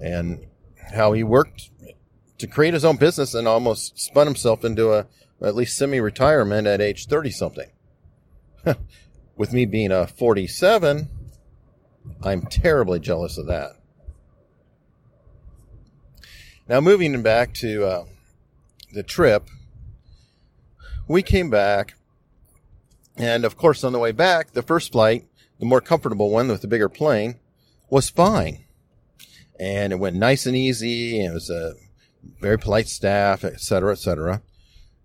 and 0.00 0.46
how 0.94 1.12
he 1.12 1.22
worked 1.22 1.70
to 2.38 2.46
create 2.46 2.74
his 2.74 2.84
own 2.84 2.96
business 2.96 3.34
and 3.34 3.46
almost 3.46 3.98
spun 3.98 4.26
himself 4.26 4.64
into 4.64 4.92
a 4.92 5.06
at 5.42 5.54
least 5.54 5.76
semi-retirement 5.76 6.66
at 6.66 6.80
age 6.80 7.06
30 7.06 7.30
something. 7.30 7.70
With 9.36 9.52
me 9.52 9.64
being 9.64 9.90
a 9.90 10.06
47, 10.06 11.08
I'm 12.22 12.42
terribly 12.42 13.00
jealous 13.00 13.38
of 13.38 13.46
that. 13.46 13.72
Now, 16.68 16.80
moving 16.80 17.22
back 17.22 17.54
to 17.54 17.84
uh, 17.84 18.04
the 18.92 19.02
trip, 19.02 19.48
we 21.08 21.22
came 21.22 21.50
back 21.50 21.94
and 23.16 23.44
of 23.44 23.56
course, 23.56 23.84
on 23.84 23.92
the 23.92 23.98
way 23.98 24.12
back, 24.12 24.52
the 24.52 24.62
first 24.62 24.92
flight, 24.92 25.26
the 25.58 25.66
more 25.66 25.80
comfortable 25.80 26.30
one 26.30 26.48
with 26.48 26.62
the 26.62 26.68
bigger 26.68 26.88
plane, 26.88 27.38
was 27.90 28.08
fine. 28.08 28.64
And 29.60 29.92
it 29.92 29.98
went 29.98 30.16
nice 30.16 30.46
and 30.46 30.56
easy. 30.56 31.20
And 31.20 31.32
it 31.32 31.34
was 31.34 31.50
a 31.50 31.74
very 32.40 32.58
polite 32.58 32.88
staff, 32.88 33.44
et 33.44 33.60
cetera, 33.60 33.92
et 33.92 33.98
cetera. 33.98 34.42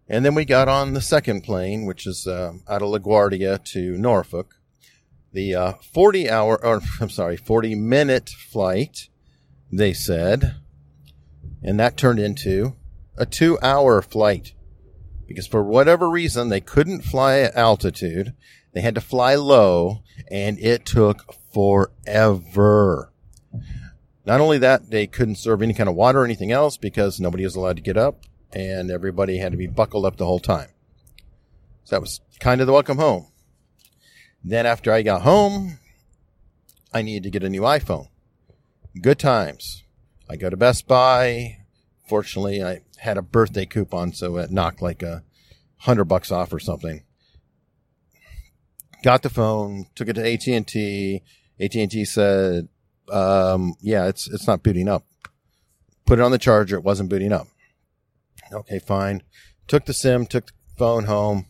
And 0.07 0.23
then 0.23 0.35
we 0.35 0.45
got 0.45 0.69
on 0.69 0.93
the 0.93 1.01
second 1.01 1.41
plane, 1.41 1.85
which 1.85 2.07
is 2.07 2.25
uh, 2.25 2.53
out 2.67 2.81
of 2.81 2.89
LaGuardia 2.89 3.63
to 3.65 3.97
Norfolk. 3.97 4.55
The 5.33 5.53
uh, 5.53 5.73
40 5.93 6.29
hour, 6.29 6.63
or 6.63 6.81
I'm 7.01 7.09
sorry, 7.09 7.35
40 7.35 7.75
minute 7.75 8.29
flight, 8.29 9.09
they 9.71 9.93
said. 9.93 10.55
And 11.67 11.77
that 11.81 11.97
turned 11.97 12.17
into 12.17 12.77
a 13.17 13.25
two 13.25 13.59
hour 13.61 14.01
flight 14.01 14.53
because 15.27 15.47
for 15.47 15.61
whatever 15.61 16.09
reason 16.09 16.47
they 16.47 16.61
couldn't 16.61 17.01
fly 17.01 17.39
at 17.39 17.57
altitude. 17.57 18.33
They 18.71 18.79
had 18.79 18.95
to 18.95 19.01
fly 19.01 19.35
low 19.35 20.01
and 20.31 20.57
it 20.59 20.85
took 20.85 21.35
forever. 21.53 23.11
Not 24.25 24.39
only 24.39 24.59
that, 24.59 24.91
they 24.91 25.07
couldn't 25.07 25.35
serve 25.35 25.61
any 25.61 25.73
kind 25.73 25.89
of 25.89 25.95
water 25.95 26.21
or 26.21 26.25
anything 26.25 26.53
else 26.53 26.77
because 26.77 27.19
nobody 27.19 27.43
was 27.43 27.57
allowed 27.57 27.75
to 27.75 27.81
get 27.81 27.97
up 27.97 28.21
and 28.53 28.89
everybody 28.89 29.37
had 29.37 29.51
to 29.51 29.57
be 29.57 29.67
buckled 29.67 30.05
up 30.05 30.15
the 30.15 30.25
whole 30.25 30.39
time. 30.39 30.69
So 31.83 31.97
that 31.97 32.01
was 32.01 32.21
kind 32.39 32.61
of 32.61 32.67
the 32.67 32.73
welcome 32.73 32.97
home. 32.97 33.27
Then 34.41 34.65
after 34.65 34.93
I 34.93 35.01
got 35.01 35.23
home, 35.23 35.79
I 36.93 37.01
needed 37.01 37.23
to 37.23 37.29
get 37.29 37.43
a 37.43 37.49
new 37.49 37.63
iPhone. 37.63 38.07
Good 39.01 39.19
times. 39.19 39.83
I 40.29 40.35
go 40.35 40.49
to 40.49 40.57
Best 40.57 40.87
Buy. 40.87 41.57
Fortunately, 42.07 42.63
I 42.63 42.81
had 42.97 43.17
a 43.17 43.21
birthday 43.21 43.65
coupon, 43.65 44.13
so 44.13 44.37
it 44.37 44.51
knocked 44.51 44.81
like 44.81 45.03
a 45.03 45.23
hundred 45.77 46.05
bucks 46.05 46.31
off 46.31 46.53
or 46.53 46.59
something. 46.59 47.03
Got 49.03 49.23
the 49.23 49.29
phone, 49.29 49.85
took 49.95 50.07
it 50.07 50.13
to 50.13 50.33
AT 50.33 50.47
and 50.47 50.67
T. 50.67 51.21
AT 51.59 51.75
and 51.75 51.91
T 51.91 52.05
said, 52.05 52.67
um, 53.11 53.75
"Yeah, 53.81 54.07
it's 54.07 54.27
it's 54.27 54.47
not 54.47 54.63
booting 54.63 54.87
up." 54.87 55.05
Put 56.05 56.19
it 56.19 56.21
on 56.21 56.31
the 56.31 56.37
charger. 56.37 56.77
It 56.77 56.83
wasn't 56.83 57.09
booting 57.09 57.33
up. 57.33 57.47
Okay, 58.51 58.79
fine. 58.79 59.23
Took 59.67 59.85
the 59.85 59.93
SIM, 59.93 60.25
took 60.25 60.47
the 60.47 60.53
phone 60.77 61.05
home, 61.05 61.47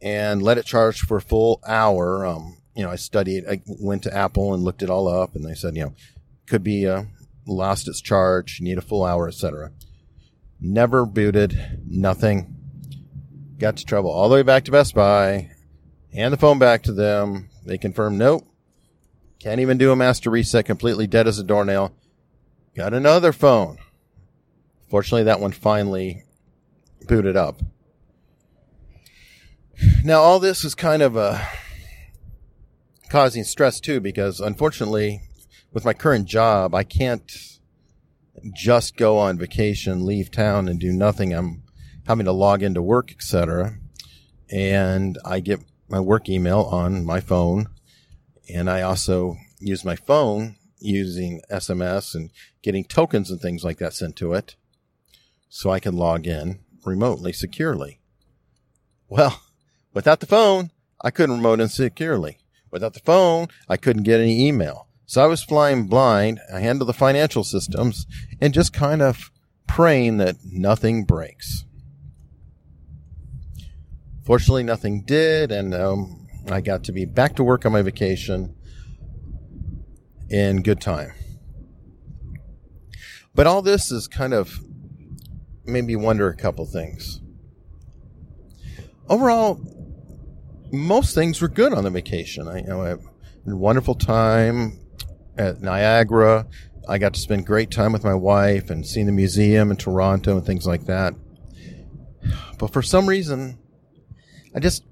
and 0.00 0.42
let 0.42 0.58
it 0.58 0.64
charge 0.64 1.00
for 1.00 1.18
a 1.18 1.22
full 1.22 1.60
hour. 1.66 2.24
Um, 2.24 2.56
you 2.74 2.82
know, 2.82 2.90
I 2.90 2.96
studied. 2.96 3.44
I 3.48 3.62
went 3.66 4.02
to 4.04 4.14
Apple 4.14 4.54
and 4.54 4.62
looked 4.62 4.82
it 4.82 4.90
all 4.90 5.08
up, 5.08 5.34
and 5.34 5.44
they 5.44 5.54
said, 5.54 5.76
you 5.76 5.84
know, 5.84 5.94
could 6.46 6.64
be 6.64 6.86
uh, 6.86 7.04
lost 7.46 7.88
its 7.88 8.00
charge, 8.00 8.60
need 8.60 8.78
a 8.78 8.82
full 8.82 9.04
hour, 9.04 9.28
etc. 9.28 9.72
Never 10.60 11.04
booted, 11.06 11.80
nothing. 11.86 12.56
Got 13.58 13.76
to 13.78 13.84
trouble 13.84 14.10
all 14.10 14.28
the 14.28 14.36
way 14.36 14.42
back 14.42 14.64
to 14.64 14.70
Best 14.72 14.94
Buy, 14.94 15.50
hand 16.12 16.32
the 16.32 16.38
phone 16.38 16.58
back 16.58 16.82
to 16.84 16.92
them. 16.92 17.48
They 17.64 17.78
confirmed, 17.78 18.18
nope, 18.18 18.44
can't 19.42 19.60
even 19.60 19.76
do 19.76 19.90
a 19.90 19.96
master 19.96 20.30
reset, 20.30 20.66
completely 20.66 21.08
dead 21.08 21.26
as 21.26 21.40
a 21.40 21.44
doornail. 21.44 21.92
Got 22.76 22.94
another 22.94 23.32
phone. 23.32 23.78
Fortunately, 24.88 25.24
that 25.24 25.40
one 25.40 25.50
finally 25.50 26.22
booted 27.08 27.36
up. 27.36 27.60
Now, 30.04 30.20
all 30.20 30.38
this 30.38 30.64
is 30.64 30.76
kind 30.76 31.02
of 31.02 31.16
uh, 31.16 31.42
causing 33.08 33.42
stress 33.42 33.80
too, 33.80 34.00
because 34.00 34.38
unfortunately, 34.38 35.22
with 35.72 35.84
my 35.84 35.92
current 35.92 36.26
job, 36.26 36.74
I 36.74 36.84
can't 36.84 37.30
just 38.54 38.96
go 38.96 39.18
on 39.18 39.38
vacation, 39.38 40.06
leave 40.06 40.30
town, 40.30 40.68
and 40.68 40.78
do 40.78 40.92
nothing. 40.92 41.32
I'm 41.32 41.62
having 42.06 42.26
to 42.26 42.32
log 42.32 42.62
into 42.62 42.82
work, 42.82 43.12
etc. 43.12 43.78
And 44.50 45.18
I 45.24 45.40
get 45.40 45.60
my 45.88 46.00
work 46.00 46.28
email 46.28 46.60
on 46.60 47.04
my 47.04 47.20
phone, 47.20 47.68
and 48.52 48.68
I 48.68 48.82
also 48.82 49.36
use 49.58 49.84
my 49.84 49.96
phone 49.96 50.56
using 50.78 51.40
SMS 51.50 52.14
and 52.14 52.30
getting 52.62 52.84
tokens 52.84 53.30
and 53.30 53.40
things 53.40 53.62
like 53.62 53.78
that 53.78 53.94
sent 53.94 54.16
to 54.16 54.32
it, 54.32 54.56
so 55.48 55.70
I 55.70 55.80
can 55.80 55.96
log 55.96 56.26
in 56.26 56.60
remotely 56.84 57.32
securely. 57.32 58.00
Well, 59.08 59.42
without 59.92 60.20
the 60.20 60.26
phone, 60.26 60.70
I 61.00 61.10
couldn't 61.10 61.36
remote 61.36 61.60
in 61.60 61.68
securely. 61.68 62.38
Without 62.70 62.94
the 62.94 63.00
phone, 63.00 63.48
I 63.68 63.76
couldn't 63.76 64.04
get 64.04 64.20
any 64.20 64.46
email. 64.46 64.88
So 65.12 65.22
I 65.22 65.26
was 65.26 65.44
flying 65.44 65.88
blind. 65.88 66.40
I 66.50 66.60
handled 66.60 66.88
the 66.88 66.94
financial 66.94 67.44
systems 67.44 68.06
and 68.40 68.54
just 68.54 68.72
kind 68.72 69.02
of 69.02 69.30
praying 69.66 70.16
that 70.16 70.36
nothing 70.42 71.04
breaks. 71.04 71.66
Fortunately, 74.24 74.62
nothing 74.62 75.02
did, 75.02 75.52
and 75.52 75.74
um, 75.74 76.26
I 76.50 76.62
got 76.62 76.84
to 76.84 76.92
be 76.92 77.04
back 77.04 77.36
to 77.36 77.44
work 77.44 77.66
on 77.66 77.72
my 77.72 77.82
vacation 77.82 78.56
in 80.30 80.62
good 80.62 80.80
time. 80.80 81.12
But 83.34 83.46
all 83.46 83.60
this 83.60 83.92
is 83.92 84.08
kind 84.08 84.32
of 84.32 84.60
made 85.66 85.84
me 85.84 85.94
wonder 85.94 86.28
a 86.28 86.34
couple 86.34 86.64
things. 86.64 87.20
Overall, 89.10 89.60
most 90.72 91.14
things 91.14 91.42
were 91.42 91.48
good 91.48 91.74
on 91.74 91.84
the 91.84 91.90
vacation. 91.90 92.48
I 92.48 92.60
you 92.60 92.66
know 92.66 92.80
I 92.80 92.88
had 92.88 93.00
a 93.46 93.54
wonderful 93.54 93.94
time 93.94 94.78
at 95.36 95.60
Niagara. 95.60 96.46
I 96.88 96.98
got 96.98 97.14
to 97.14 97.20
spend 97.20 97.46
great 97.46 97.70
time 97.70 97.92
with 97.92 98.04
my 98.04 98.14
wife 98.14 98.70
and 98.70 98.86
seeing 98.86 99.06
the 99.06 99.12
museum 99.12 99.70
in 99.70 99.76
Toronto 99.76 100.36
and 100.36 100.46
things 100.46 100.66
like 100.66 100.86
that. 100.86 101.14
But 102.58 102.72
for 102.72 102.82
some 102.82 103.08
reason, 103.08 103.58
I 104.54 104.60
just 104.60 104.84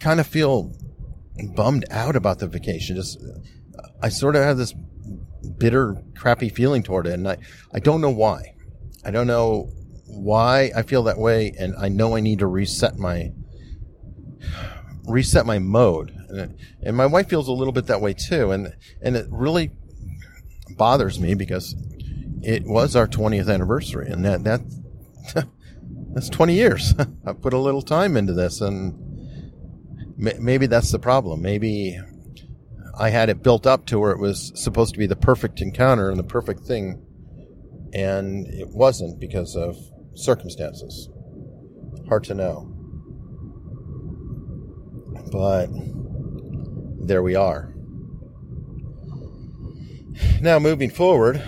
kind 0.00 0.20
of 0.20 0.26
feel 0.26 0.72
bummed 1.54 1.84
out 1.90 2.16
about 2.16 2.38
the 2.38 2.46
vacation. 2.46 2.96
Just, 2.96 3.22
I 4.02 4.08
sort 4.08 4.36
of 4.36 4.42
have 4.42 4.56
this 4.56 4.74
bitter, 5.58 6.02
crappy 6.16 6.48
feeling 6.48 6.82
toward 6.82 7.06
it, 7.06 7.14
and 7.14 7.28
I, 7.28 7.38
I 7.72 7.78
don't 7.78 8.00
know 8.00 8.10
why. 8.10 8.54
I 9.04 9.10
don't 9.10 9.26
know 9.26 9.70
why 10.06 10.70
I 10.74 10.82
feel 10.82 11.02
that 11.04 11.18
way, 11.18 11.52
and 11.58 11.74
I 11.76 11.88
know 11.88 12.16
I 12.16 12.20
need 12.20 12.40
to 12.40 12.46
reset 12.46 12.96
my 12.98 13.32
reset 15.04 15.46
my 15.46 15.58
mode. 15.58 16.15
And, 16.28 16.96
my 16.96 17.06
wife 17.06 17.28
feels 17.28 17.48
a 17.48 17.52
little 17.52 17.72
bit 17.72 17.86
that 17.86 18.00
way 18.00 18.14
too. 18.14 18.50
And, 18.50 18.74
and 19.02 19.16
it 19.16 19.26
really 19.30 19.70
bothers 20.70 21.18
me 21.20 21.34
because 21.34 21.74
it 22.42 22.64
was 22.64 22.96
our 22.96 23.06
20th 23.06 23.52
anniversary 23.52 24.10
and 24.10 24.24
that, 24.24 24.44
that, 24.44 24.60
that's 26.12 26.28
20 26.28 26.54
years. 26.54 26.94
I 27.26 27.32
put 27.32 27.52
a 27.52 27.58
little 27.58 27.82
time 27.82 28.16
into 28.16 28.32
this 28.32 28.60
and 28.60 29.06
maybe 30.16 30.66
that's 30.66 30.90
the 30.90 30.98
problem. 30.98 31.42
Maybe 31.42 31.98
I 32.98 33.10
had 33.10 33.28
it 33.28 33.42
built 33.42 33.66
up 33.66 33.86
to 33.86 33.98
where 33.98 34.12
it 34.12 34.18
was 34.18 34.52
supposed 34.54 34.94
to 34.94 34.98
be 34.98 35.06
the 35.06 35.16
perfect 35.16 35.60
encounter 35.60 36.10
and 36.10 36.18
the 36.18 36.24
perfect 36.24 36.60
thing. 36.64 37.02
And 37.92 38.46
it 38.46 38.68
wasn't 38.68 39.20
because 39.20 39.54
of 39.54 39.76
circumstances. 40.14 41.08
Hard 42.08 42.24
to 42.24 42.34
know. 42.34 42.72
But 45.30 45.68
there 47.06 47.22
we 47.22 47.36
are. 47.36 47.72
Now, 50.40 50.58
moving 50.58 50.90
forward, 50.90 51.42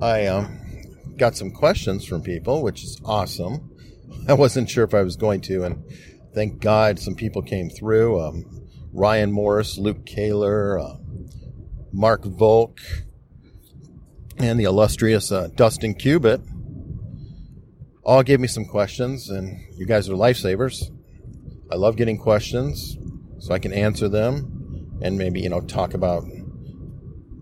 I 0.00 0.26
um, 0.26 0.58
got 1.16 1.36
some 1.36 1.50
questions 1.50 2.04
from 2.04 2.22
people, 2.22 2.62
which 2.62 2.84
is 2.84 3.00
awesome. 3.04 3.70
I 4.28 4.34
wasn't 4.34 4.68
sure 4.68 4.84
if 4.84 4.94
I 4.94 5.02
was 5.02 5.16
going 5.16 5.40
to, 5.42 5.64
and 5.64 5.82
thank 6.34 6.60
God 6.60 6.98
some 6.98 7.14
people 7.14 7.40
came 7.42 7.70
through. 7.70 8.20
Um, 8.20 8.68
Ryan 8.92 9.32
Morris, 9.32 9.78
Luke 9.78 10.04
Kaler, 10.04 10.78
uh, 10.78 10.96
Mark 11.92 12.24
Volk, 12.24 12.80
and 14.36 14.60
the 14.60 14.64
illustrious 14.64 15.32
uh, 15.32 15.48
Dustin 15.54 15.94
Cubitt 15.94 16.42
all 18.04 18.22
gave 18.22 18.40
me 18.40 18.48
some 18.48 18.64
questions, 18.64 19.30
and 19.30 19.58
you 19.76 19.86
guys 19.86 20.08
are 20.08 20.14
lifesavers. 20.14 20.90
I 21.70 21.76
love 21.76 21.96
getting 21.96 22.18
questions 22.18 22.96
so 23.38 23.52
I 23.52 23.58
can 23.58 23.72
answer 23.72 24.08
them 24.08 24.98
and 25.02 25.18
maybe, 25.18 25.40
you 25.40 25.48
know, 25.48 25.60
talk 25.60 25.94
about 25.94 26.24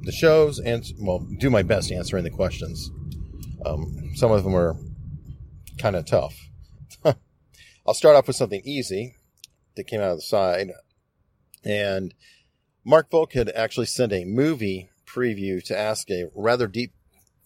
the 0.03 0.13
shows 0.13 0.59
and, 0.59 0.85
well, 0.99 1.27
do 1.39 1.51
my 1.51 1.63
best 1.63 1.91
answering 1.93 2.25
the 2.25 2.31
questions. 2.31 2.91
Um, 3.65 4.13
some 4.15 4.33
of 4.33 4.45
them 4.45 4.55
are 4.55 4.77
kind 5.79 5.97
of 5.97 6.07
tough. 6.07 6.35
I'll 7.87 7.95
start 7.95 8.17
off 8.17 8.27
with 8.27 8.37
something 8.37 8.63
easy 8.65 9.17
that 9.77 9.85
came 9.85 10.01
out 10.01 10.11
of 10.11 10.19
the 10.19 10.23
side. 10.23 10.71
And 11.65 12.15
Mark 12.85 13.11
Volk 13.11 13.33
had 13.33 13.51
actually 13.51 13.87
sent 13.87 14.13
a 14.13 14.25
movie 14.25 14.91
preview 15.07 15.63
to 15.65 15.79
ask 15.79 16.11
a 16.11 16.31
rather 16.35 16.67
deep 16.67 16.93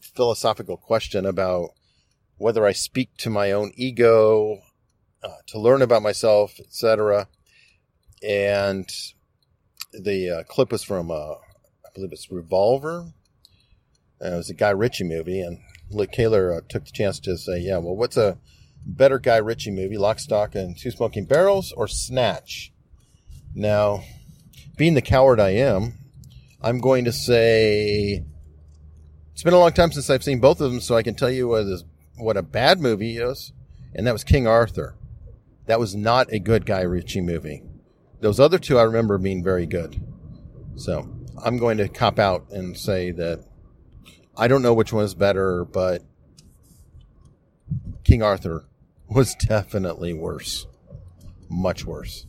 philosophical 0.01 0.77
question 0.77 1.25
about 1.27 1.71
whether 2.37 2.67
I 2.67 2.73
speak 2.73 3.17
to 3.19 3.31
my 3.31 3.53
own 3.53 3.73
ego, 3.75 4.61
uh, 5.23 5.39
to 5.49 5.59
learn 5.59 5.83
about 5.83 6.03
myself, 6.03 6.59
etc. 6.61 7.29
And 8.23 8.89
the 9.93 10.31
uh, 10.31 10.43
clip 10.45 10.73
was 10.73 10.85
from, 10.85 11.11
uh, 11.11 11.35
I 11.35 11.89
believe 11.95 12.13
it's 12.13 12.31
Revolver. 12.31 13.13
it 14.21 14.37
was 14.37 14.51
a 14.51 14.55
Guy 14.55 14.71
Ritchie 14.71 15.05
movie, 15.05 15.41
and 15.41 15.59
Luke 15.91 16.13
Kaler 16.13 16.55
uh, 16.55 16.61
took 16.69 16.85
the 16.85 16.93
chance 16.93 17.19
to 17.21 17.37
say, 17.37 17.59
"Yeah, 17.61 17.79
well, 17.79 17.97
what's 17.97 18.17
a 18.17 18.39
better 18.87 19.19
Guy 19.19 19.39
Ritchie 19.39 19.73
movie, 19.73 19.99
Lock, 19.99 20.19
Stock, 20.21 20.55
and 20.55 20.79
Two 20.79 20.91
Smoking 20.91 21.25
Barrels, 21.25 21.73
or 21.73 21.89
Snatch?" 21.89 22.73
Now, 23.55 24.05
being 24.77 24.95
the 24.95 25.03
coward 25.03 25.41
I 25.41 25.51
am, 25.51 25.95
I'm 26.63 26.81
going 26.81 27.05
to 27.07 27.13
say 27.13 28.25
it's 29.33 29.43
been 29.43 29.55
a 29.55 29.59
long 29.59 29.73
time 29.73 29.91
since 29.91 30.09
I've 30.11 30.23
seen 30.23 30.39
both 30.39 30.61
of 30.61 30.71
them, 30.71 30.81
so 30.81 30.97
I 30.97 31.03
can 31.03 31.15
tell 31.15 31.31
you 31.31 31.49
what, 31.49 31.63
is, 31.63 31.85
what 32.19 32.37
a 32.37 32.43
bad 32.43 32.79
movie 32.79 33.17
is, 33.17 33.53
and 33.95 34.07
that 34.07 34.13
was 34.13 34.23
King 34.23 34.47
Arthur. 34.47 34.95
That 35.71 35.79
was 35.79 35.95
not 35.95 36.33
a 36.33 36.41
good 36.41 36.67
Guy 36.67 36.81
Ritchie 36.81 37.21
movie. 37.21 37.63
Those 38.19 38.41
other 38.41 38.59
two 38.59 38.77
I 38.77 38.83
remember 38.83 39.19
being 39.19 39.45
very 39.45 39.67
good. 39.67 40.03
So 40.75 41.09
I'm 41.41 41.59
going 41.59 41.79
to 41.79 41.89
cop 41.89 42.19
out 42.19 42.51
and 42.51 42.77
say 42.77 43.13
that 43.13 43.45
I 44.37 44.49
don't 44.49 44.63
know 44.63 44.75
which 44.75 44.93
one 44.93 45.05
is 45.05 45.15
better, 45.15 45.65
but 45.65 46.03
King 48.03 48.21
Arthur 48.21 48.65
was 49.09 49.37
definitely 49.47 50.13
worse. 50.13 50.67
Much 51.49 51.85
worse. 51.85 52.27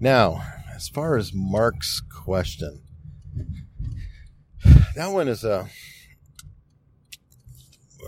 Now, 0.00 0.42
as 0.74 0.88
far 0.88 1.18
as 1.18 1.34
Mark's 1.34 2.00
question, 2.00 2.80
that 4.96 5.08
one 5.08 5.28
is 5.28 5.44
a. 5.44 5.68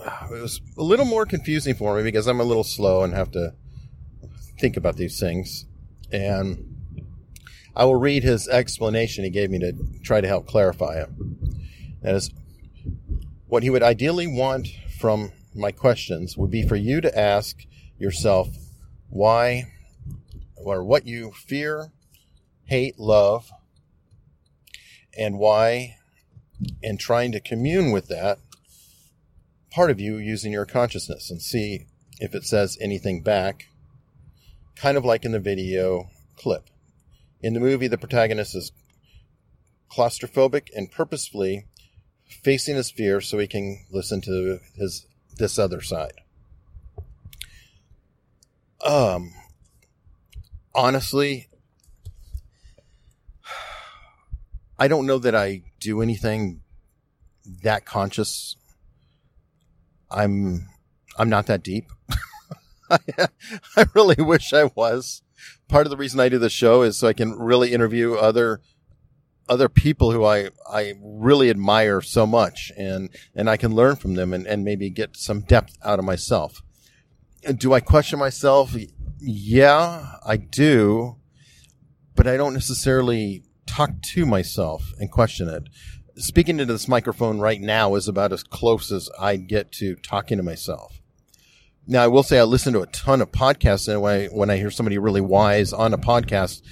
Uh, 0.03 0.29
it 0.35 0.41
was 0.41 0.63
a 0.79 0.83
little 0.83 1.05
more 1.05 1.27
confusing 1.27 1.75
for 1.75 1.95
me 1.95 2.03
because 2.03 2.27
I'm 2.27 2.41
a 2.41 2.45
little 2.45 2.65
slow 2.65 3.03
and 3.03 3.13
have 3.13 3.31
to 3.33 3.53
think 4.59 4.77
about 4.77 4.97
these 4.97 5.19
things. 5.19 5.67
And 6.13 6.77
I 7.75 7.85
will 7.85 7.97
read 7.97 8.23
his 8.23 8.49
explanation 8.49 9.25
he 9.25 9.31
gave 9.31 9.51
me 9.51 9.59
to 9.61 9.73
try 10.03 10.21
to 10.21 10.29
help 10.29 10.47
clarify 10.47 11.01
it. 11.01 11.09
That 12.03 12.15
is, 12.15 12.31
what 13.47 13.63
he 13.63 13.71
would 13.71 13.83
ideally 13.83 14.27
want 14.27 14.69
from 14.99 15.33
my 15.55 15.71
questions 15.71 16.37
would 16.37 16.51
be 16.51 16.67
for 16.67 16.77
you 16.77 17.01
to 17.01 17.19
ask 17.19 17.65
yourself 17.99 18.49
why 19.09 19.65
or 20.57 20.83
what 20.83 21.07
you 21.07 21.33
fear, 21.33 21.93
hate, 22.65 22.99
love, 22.99 23.51
and 25.17 25.39
why, 25.39 25.97
and 26.83 26.99
trying 26.99 27.33
to 27.33 27.41
commune 27.41 27.93
with 27.93 28.09
that 28.09 28.39
part 29.71 29.91
of 29.91 30.01
you 30.01 30.17
using 30.17 30.53
your 30.53 30.65
consciousness 30.67 31.31
and 31.31 31.43
see 31.43 31.87
if 32.21 32.35
it 32.35 32.45
says 32.45 32.79
anything 32.81 33.23
back, 33.23 33.67
kind 34.77 34.97
of 34.97 35.05
like 35.05 35.25
in 35.25 35.33
the 35.33 35.41
video 35.41 36.11
clip. 36.37 36.69
In 37.41 37.55
the 37.55 37.61
movie, 37.61 37.89
the 37.89 37.99
protagonist 37.99 38.55
is 38.55 38.73
claustrophobic 39.91 40.69
and 40.75 40.91
purposefully 40.91 41.67
facing 42.27 42.77
his 42.77 42.91
fear 42.91 43.21
so 43.21 43.39
he 43.39 43.47
can 43.47 43.85
listen 43.91 44.21
to 44.23 44.59
his 44.77 45.07
this 45.37 45.59
other 45.59 45.81
side. 45.81 46.21
Um 48.85 49.33
honestly 50.75 51.49
I 54.79 54.89
don't 54.89 55.07
know 55.07 55.19
that 55.19 55.35
I 55.35 55.63
do 55.81 56.03
anything 56.03 56.63
that 57.63 57.85
conscious. 57.85 58.57
I'm 60.11 60.69
I'm 61.17 61.29
not 61.29 61.47
that 61.47 61.63
deep. 61.63 61.91
I, 63.77 63.87
really 63.95 64.23
wish 64.23 64.53
I 64.53 64.71
was. 64.75 65.23
Part 65.69 65.87
of 65.87 65.91
the 65.91 65.97
reason 65.97 66.21
I 66.21 66.29
do 66.29 66.39
the 66.39 66.51
show 66.51 66.83
is 66.83 66.99
so 66.99 67.09
I 67.09 67.13
can 67.13 67.33
really 67.33 67.73
interview 67.73 68.15
other 68.15 68.61
other 69.49 69.69
people 69.69 70.11
who 70.11 70.25
I, 70.25 70.49
I 70.67 70.95
really 71.03 71.51
admire 71.51 72.01
so 72.01 72.27
much 72.27 72.73
and, 72.79 73.11
and 73.35 73.51
I 73.51 73.59
can 73.59 73.75
learn 73.75 73.97
from 73.97 74.15
them 74.15 74.33
and, 74.33 74.47
and 74.47 74.65
maybe 74.65 74.89
get 74.89 75.19
some 75.19 75.41
depth 75.41 75.77
out 75.85 75.99
of 75.99 76.05
myself. 76.05 76.63
Do 77.59 77.75
I 77.75 77.81
question 77.81 78.19
myself? 78.19 78.75
Yeah, 79.21 80.13
I 80.25 80.39
do, 80.39 81.17
but 82.15 82.27
I 82.27 82.39
don't 82.39 82.55
necessarily 82.55 83.45
talk 83.67 84.01
to 84.15 84.25
myself 84.25 84.93
and 84.99 85.11
question 85.11 85.49
it. 85.49 85.65
Speaking 86.17 86.59
into 86.59 86.73
this 86.73 86.89
microphone 86.89 87.39
right 87.39 87.61
now 87.61 87.97
is 87.97 88.09
about 88.09 88.33
as 88.33 88.43
close 88.43 88.91
as 88.91 89.11
I 89.19 89.37
get 89.37 89.73
to 89.73 89.97
talking 89.97 90.39
to 90.39 90.43
myself. 90.43 91.03
Now, 91.87 92.03
I 92.03 92.07
will 92.07 92.23
say 92.23 92.39
I 92.39 92.45
listen 92.45 92.73
to 92.73 92.81
a 92.81 92.87
ton 92.87 93.21
of 93.21 93.31
podcasts, 93.31 93.89
and 93.89 94.01
when 94.01 94.15
I, 94.15 94.27
when 94.27 94.51
I 94.51 94.57
hear 94.57 94.71
somebody 94.71 94.97
really 94.97 95.21
wise 95.21 95.73
on 95.73 95.93
a 95.93 95.99
podcast, 95.99 96.63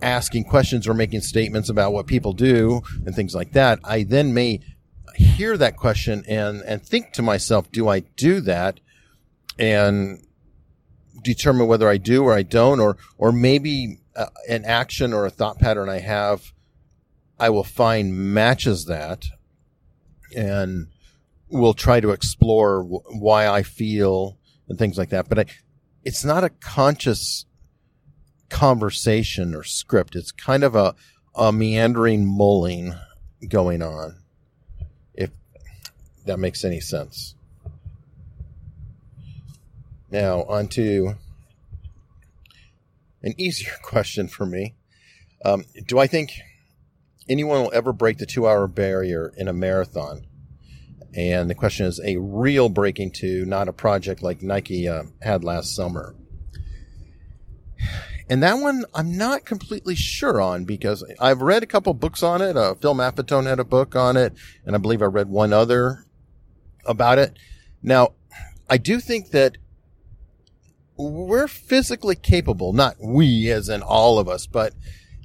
asking 0.00 0.44
questions 0.44 0.86
or 0.86 0.94
making 0.94 1.20
statements 1.20 1.68
about 1.68 1.92
what 1.92 2.06
people 2.06 2.32
do 2.32 2.82
and 3.04 3.14
things 3.14 3.34
like 3.34 3.52
that, 3.52 3.78
I 3.84 4.02
then 4.02 4.34
may 4.34 4.60
hear 5.14 5.56
that 5.56 5.76
question 5.76 6.24
and, 6.28 6.62
and 6.62 6.82
think 6.82 7.12
to 7.12 7.22
myself, 7.22 7.70
do 7.70 7.88
I 7.88 8.00
do 8.00 8.40
that? 8.42 8.80
And 9.58 10.24
determine 11.22 11.66
whether 11.66 11.88
I 11.88 11.98
do 11.98 12.24
or 12.24 12.32
I 12.32 12.42
don't, 12.42 12.80
or, 12.80 12.96
or 13.18 13.32
maybe 13.32 13.98
uh, 14.16 14.26
an 14.48 14.64
action 14.64 15.12
or 15.12 15.26
a 15.26 15.30
thought 15.30 15.58
pattern 15.58 15.88
I 15.88 16.00
have, 16.00 16.52
I 17.38 17.50
will 17.50 17.64
find 17.64 18.34
matches 18.34 18.86
that 18.86 19.26
and 20.36 20.88
will 21.48 21.74
try 21.74 22.00
to 22.00 22.10
explore 22.10 22.82
w- 22.82 23.02
why 23.10 23.46
I 23.46 23.62
feel 23.62 24.38
and 24.68 24.78
things 24.78 24.98
like 24.98 25.10
that. 25.10 25.28
But 25.28 25.38
I, 25.38 25.44
it's 26.04 26.24
not 26.24 26.44
a 26.44 26.50
conscious 26.50 27.46
conversation 28.48 29.54
or 29.54 29.64
script. 29.64 30.14
It's 30.14 30.32
kind 30.32 30.62
of 30.64 30.74
a, 30.74 30.94
a 31.34 31.52
meandering 31.52 32.26
mulling 32.26 32.94
going 33.48 33.82
on, 33.82 34.18
if 35.14 35.30
that 36.26 36.38
makes 36.38 36.64
any 36.64 36.80
sense. 36.80 37.34
Now, 40.10 40.42
on 40.42 40.68
to 40.68 41.14
an 43.22 43.34
easier 43.38 43.72
question 43.82 44.28
for 44.28 44.44
me. 44.44 44.74
Um, 45.44 45.64
do 45.86 45.98
I 45.98 46.06
think 46.06 46.32
anyone 47.28 47.62
will 47.62 47.72
ever 47.74 47.92
break 47.92 48.18
the 48.18 48.26
two 48.26 48.46
hour 48.46 48.68
barrier 48.68 49.32
in 49.36 49.48
a 49.48 49.52
marathon? 49.52 50.26
And 51.14 51.50
the 51.50 51.54
question 51.54 51.86
is 51.86 52.00
a 52.04 52.16
real 52.16 52.68
breaking 52.68 53.12
two, 53.12 53.44
not 53.44 53.68
a 53.68 53.72
project 53.72 54.22
like 54.22 54.42
Nike 54.42 54.88
uh, 54.88 55.04
had 55.20 55.44
last 55.44 55.74
summer. 55.74 56.14
And 58.30 58.42
that 58.42 58.54
one 58.54 58.84
I'm 58.94 59.18
not 59.18 59.44
completely 59.44 59.94
sure 59.94 60.40
on 60.40 60.64
because 60.64 61.04
I've 61.20 61.42
read 61.42 61.62
a 61.62 61.66
couple 61.66 61.92
books 61.92 62.22
on 62.22 62.40
it. 62.40 62.56
Uh, 62.56 62.74
Phil 62.74 62.94
Maffetone 62.94 63.46
had 63.46 63.60
a 63.60 63.64
book 63.64 63.94
on 63.94 64.16
it, 64.16 64.32
and 64.64 64.74
I 64.74 64.78
believe 64.78 65.02
I 65.02 65.06
read 65.06 65.28
one 65.28 65.52
other 65.52 66.06
about 66.86 67.18
it. 67.18 67.38
Now, 67.82 68.12
I 68.70 68.78
do 68.78 69.00
think 69.00 69.30
that 69.32 69.58
we're 70.96 71.48
physically 71.48 72.14
capable, 72.14 72.72
not 72.72 72.96
we 73.00 73.50
as 73.50 73.68
in 73.68 73.82
all 73.82 74.18
of 74.18 74.28
us, 74.28 74.46
but 74.46 74.72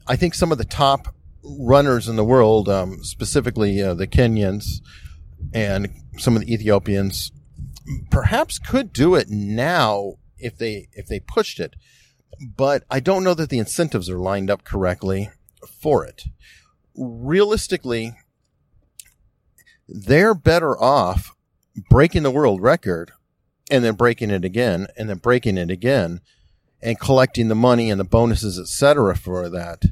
I 0.08 0.15
think 0.15 0.34
some 0.34 0.52
of 0.52 0.58
the 0.58 0.65
top 0.65 1.13
runners 1.43 2.10
in 2.10 2.15
the 2.15 2.26
world, 2.26 2.67
um, 2.67 3.04
specifically 3.04 3.82
uh, 3.82 3.93
the 3.93 4.08
Kenyans 4.08 4.82
and 5.54 5.89
some 6.17 6.36
of 6.36 6.45
the 6.45 6.54
Ethiopians, 6.54 7.32
perhaps 8.12 8.60
could 8.60 8.91
do 8.91 9.15
it 9.15 9.30
now 9.30 10.15
if 10.38 10.58
they 10.58 10.88
if 10.93 11.08
they 11.08 11.19
pushed 11.19 11.60
it 11.60 11.76
but 12.41 12.84
I 12.89 13.00
don't 13.00 13.23
know 13.23 13.34
that 13.34 13.50
the 13.50 13.60
incentives 13.60 14.10
are 14.10 14.19
lined 14.19 14.50
up 14.50 14.63
correctly 14.63 15.30
for 15.82 16.06
it. 16.06 16.23
Realistically, 16.95 18.13
they're 19.88 20.34
better 20.34 20.80
off 20.82 21.36
breaking 21.89 22.23
the 22.23 22.32
world 22.32 22.62
record 22.62 23.12
and 23.69 23.84
then 23.84 23.95
breaking 23.95 24.32
it 24.32 24.45
again 24.45 24.88
and 24.97 25.10
then 25.10 25.17
breaking 25.17 25.58
it 25.58 25.71
again 25.71 26.21
and 26.82 27.00
collecting 27.00 27.47
the 27.47 27.56
money 27.56 27.89
and 27.89 28.00
the 28.00 28.06
bonuses, 28.06 28.60
etc. 28.60 29.15
for 29.15 29.50
that 29.50 29.84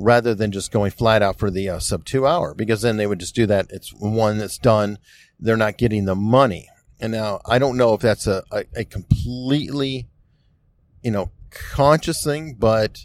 rather 0.00 0.34
than 0.34 0.50
just 0.50 0.72
going 0.72 0.90
flat 0.90 1.22
out 1.22 1.38
for 1.38 1.50
the 1.50 1.68
uh, 1.68 1.78
sub 1.78 2.04
two 2.06 2.26
hour 2.26 2.54
because 2.54 2.80
then 2.80 2.96
they 2.96 3.06
would 3.06 3.20
just 3.20 3.34
do 3.34 3.46
that. 3.46 3.66
It's 3.68 3.92
one 3.92 4.38
that's 4.38 4.58
done. 4.58 4.98
They're 5.38 5.58
not 5.58 5.76
getting 5.76 6.06
the 6.06 6.14
money. 6.14 6.68
And 6.98 7.12
now 7.12 7.40
I 7.46 7.58
don't 7.58 7.76
know 7.76 7.94
if 7.94 8.00
that's 8.00 8.26
a, 8.26 8.42
a, 8.50 8.64
a 8.74 8.84
completely, 8.84 10.08
you 11.02 11.10
know, 11.10 11.30
conscious 11.50 12.24
thing, 12.24 12.56
but 12.58 12.98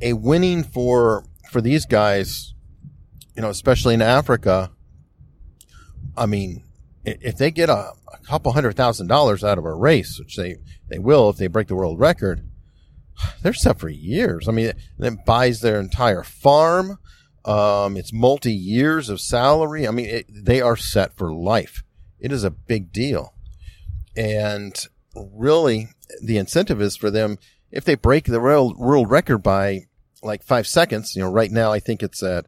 a 0.00 0.14
winning 0.14 0.64
for 0.64 1.24
for 1.50 1.60
these 1.60 1.86
guys, 1.86 2.54
you 3.36 3.42
know, 3.42 3.50
especially 3.50 3.94
in 3.94 4.02
Africa. 4.02 4.72
I 6.16 6.26
mean, 6.26 6.64
if 7.04 7.36
they 7.36 7.52
get 7.52 7.68
a, 7.68 7.92
a 8.12 8.18
couple 8.24 8.52
hundred 8.52 8.76
thousand 8.76 9.06
dollars 9.06 9.44
out 9.44 9.58
of 9.58 9.64
a 9.64 9.74
race, 9.74 10.18
which 10.18 10.36
they 10.36 10.56
they 10.88 10.98
will 10.98 11.30
if 11.30 11.36
they 11.36 11.46
break 11.46 11.68
the 11.68 11.76
world 11.76 12.00
record, 12.00 12.48
they're 13.42 13.52
set 13.52 13.78
for 13.78 13.88
years. 13.88 14.48
I 14.48 14.52
mean, 14.52 14.72
it 14.98 15.24
buys 15.24 15.60
their 15.60 15.80
entire 15.80 16.22
farm. 16.22 16.98
Um, 17.44 17.96
it's 17.96 18.12
multi 18.12 18.52
years 18.52 19.08
of 19.08 19.20
salary. 19.20 19.86
I 19.86 19.90
mean, 19.90 20.06
it, 20.06 20.26
they 20.28 20.60
are 20.60 20.76
set 20.76 21.16
for 21.16 21.32
life. 21.32 21.84
It 22.18 22.32
is 22.32 22.44
a 22.44 22.50
big 22.50 22.92
deal. 22.92 23.34
And 24.16 24.74
really, 25.14 25.88
the 26.22 26.38
incentive 26.38 26.80
is 26.80 26.96
for 26.96 27.10
them 27.10 27.38
if 27.70 27.84
they 27.84 27.94
break 27.94 28.24
the 28.24 28.40
world 28.40 28.78
world 28.78 29.10
record 29.10 29.38
by 29.38 29.86
like 30.22 30.42
five 30.42 30.66
seconds. 30.66 31.14
You 31.14 31.22
know, 31.22 31.30
right 31.30 31.50
now 31.50 31.72
I 31.72 31.80
think 31.80 32.02
it's 32.02 32.22
at 32.22 32.46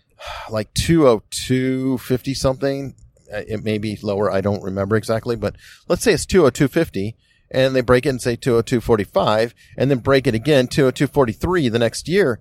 like 0.50 0.72
two 0.74 1.06
oh 1.06 1.22
two 1.30 1.98
fifty 1.98 2.34
something. 2.34 2.94
Uh, 3.32 3.42
it 3.46 3.62
may 3.62 3.78
be 3.78 3.96
lower. 4.02 4.30
I 4.30 4.40
don't 4.40 4.62
remember 4.62 4.96
exactly, 4.96 5.36
but 5.36 5.54
let's 5.88 6.02
say 6.02 6.12
it's 6.12 6.26
two 6.26 6.44
oh 6.46 6.50
two 6.50 6.68
fifty, 6.68 7.16
and 7.50 7.74
they 7.74 7.80
break 7.80 8.06
it 8.06 8.10
and 8.10 8.22
say 8.22 8.36
two 8.36 8.56
oh 8.56 8.62
two 8.62 8.80
forty 8.80 9.04
five, 9.04 9.54
and 9.76 9.90
then 9.90 9.98
break 9.98 10.26
it 10.26 10.34
again 10.34 10.66
two 10.66 10.86
oh 10.86 10.90
two 10.90 11.06
forty 11.06 11.32
three 11.32 11.68
the 11.68 11.78
next 11.78 12.08
year. 12.08 12.40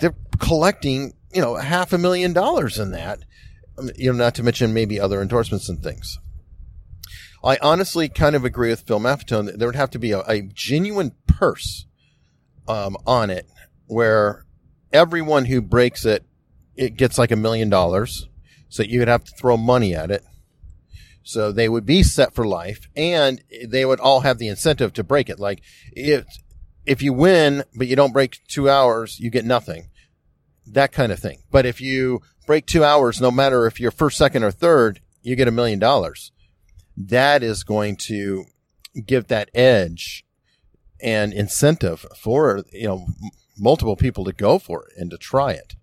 They're 0.00 0.14
collecting 0.38 1.14
you 1.32 1.40
know 1.40 1.56
half 1.56 1.92
a 1.92 1.98
million 1.98 2.32
dollars 2.32 2.78
in 2.78 2.90
that. 2.92 3.20
You 3.96 4.12
know, 4.12 4.18
not 4.18 4.36
to 4.36 4.42
mention 4.44 4.72
maybe 4.72 5.00
other 5.00 5.20
endorsements 5.20 5.68
and 5.68 5.82
things. 5.82 6.18
I 7.42 7.58
honestly 7.60 8.08
kind 8.08 8.34
of 8.34 8.44
agree 8.44 8.70
with 8.70 8.82
Phil 8.82 9.00
Maffetone 9.00 9.46
that 9.46 9.58
there 9.58 9.68
would 9.68 9.76
have 9.76 9.90
to 9.90 9.98
be 9.98 10.12
a, 10.12 10.20
a 10.20 10.42
genuine 10.42 11.12
purse 11.26 11.86
um, 12.66 12.96
on 13.06 13.30
it 13.30 13.46
where 13.86 14.46
everyone 14.92 15.44
who 15.44 15.60
breaks 15.60 16.06
it, 16.06 16.24
it 16.74 16.96
gets 16.96 17.18
like 17.18 17.30
a 17.30 17.36
million 17.36 17.68
dollars. 17.68 18.28
So 18.68 18.82
you 18.82 19.00
would 19.00 19.08
have 19.08 19.24
to 19.24 19.32
throw 19.36 19.56
money 19.56 19.94
at 19.94 20.10
it. 20.10 20.24
So 21.24 21.50
they 21.50 21.68
would 21.68 21.86
be 21.86 22.02
set 22.02 22.34
for 22.34 22.46
life 22.46 22.88
and 22.94 23.42
they 23.66 23.84
would 23.84 23.98
all 23.98 24.20
have 24.20 24.38
the 24.38 24.48
incentive 24.48 24.92
to 24.92 25.02
break 25.02 25.28
it. 25.28 25.40
Like 25.40 25.62
if, 25.92 26.26
if 26.86 27.02
you 27.02 27.12
win, 27.12 27.64
but 27.74 27.86
you 27.86 27.96
don't 27.96 28.12
break 28.12 28.40
two 28.46 28.68
hours, 28.68 29.18
you 29.18 29.30
get 29.30 29.44
nothing. 29.44 29.88
That 30.66 30.92
kind 30.92 31.10
of 31.10 31.18
thing. 31.18 31.42
But 31.50 31.66
if 31.66 31.80
you 31.80 32.20
break 32.46 32.66
two 32.66 32.84
hours, 32.84 33.20
no 33.20 33.30
matter 33.30 33.66
if 33.66 33.80
you're 33.80 33.90
first, 33.90 34.18
second, 34.18 34.44
or 34.44 34.50
third, 34.50 35.00
you 35.22 35.34
get 35.34 35.48
a 35.48 35.52
million 35.52 35.78
dollars. 35.78 36.30
That 36.96 37.42
is 37.42 37.64
going 37.64 37.96
to 37.96 38.44
give 39.04 39.26
that 39.28 39.50
edge 39.54 40.24
and 41.02 41.32
incentive 41.32 42.06
for, 42.16 42.64
you 42.72 42.86
know, 42.86 43.06
multiple 43.58 43.96
people 43.96 44.24
to 44.24 44.32
go 44.32 44.58
for 44.58 44.86
it 44.86 44.92
and 44.96 45.10
to 45.10 45.18
try 45.18 45.52
it. 45.52 45.74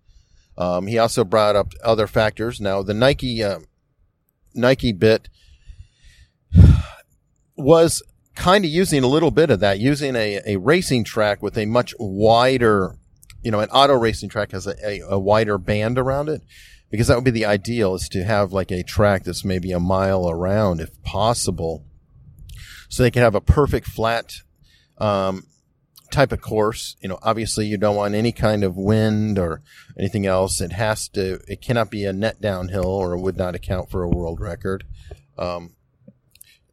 Um, 0.56 0.86
he 0.86 0.98
also 0.98 1.24
brought 1.24 1.56
up 1.56 1.72
other 1.82 2.06
factors. 2.06 2.60
Now, 2.60 2.82
the 2.82 2.94
Nike, 2.94 3.42
uh, 3.42 3.60
Nike 4.54 4.92
bit 4.92 5.28
was 7.56 8.02
kind 8.34 8.64
of 8.64 8.70
using 8.70 9.02
a 9.02 9.08
little 9.08 9.30
bit 9.30 9.50
of 9.50 9.60
that, 9.60 9.78
using 9.78 10.16
a, 10.16 10.40
a 10.46 10.56
racing 10.56 11.04
track 11.04 11.42
with 11.42 11.56
a 11.58 11.66
much 11.66 11.94
wider, 11.98 12.96
you 13.42 13.50
know, 13.50 13.60
an 13.60 13.68
auto 13.70 13.94
racing 13.94 14.28
track 14.28 14.52
has 14.52 14.66
a, 14.66 14.74
a, 14.86 15.00
a 15.10 15.18
wider 15.18 15.58
band 15.58 15.98
around 15.98 16.28
it 16.28 16.42
because 16.90 17.08
that 17.08 17.16
would 17.16 17.24
be 17.24 17.30
the 17.30 17.46
ideal 17.46 17.94
is 17.94 18.08
to 18.08 18.24
have 18.24 18.52
like 18.52 18.70
a 18.70 18.82
track 18.82 19.24
that's 19.24 19.44
maybe 19.44 19.72
a 19.72 19.80
mile 19.80 20.28
around 20.28 20.80
if 20.80 21.02
possible. 21.02 21.84
So 22.88 23.02
they 23.02 23.10
can 23.10 23.22
have 23.22 23.34
a 23.34 23.40
perfect 23.40 23.86
flat, 23.86 24.34
um, 24.98 25.46
type 26.10 26.32
of 26.32 26.42
course. 26.42 26.96
You 27.00 27.08
know, 27.08 27.18
obviously 27.22 27.66
you 27.66 27.78
don't 27.78 27.96
want 27.96 28.14
any 28.14 28.32
kind 28.32 28.62
of 28.62 28.76
wind 28.76 29.38
or 29.38 29.62
anything 29.98 30.26
else. 30.26 30.60
It 30.60 30.72
has 30.72 31.08
to, 31.10 31.40
it 31.48 31.62
cannot 31.62 31.90
be 31.90 32.04
a 32.04 32.12
net 32.12 32.40
downhill 32.40 32.86
or 32.86 33.14
it 33.14 33.20
would 33.20 33.38
not 33.38 33.54
account 33.54 33.90
for 33.90 34.02
a 34.02 34.10
world 34.10 34.40
record. 34.40 34.84
Um, 35.38 35.74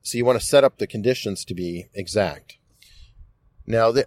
so 0.10 0.18
you 0.18 0.26
want 0.26 0.40
to 0.40 0.46
set 0.46 0.64
up 0.64 0.78
the 0.78 0.88
conditions 0.88 1.46
to 1.46 1.54
be 1.54 1.86
exact. 1.94 2.58
Now, 3.66 3.92
the, 3.92 4.06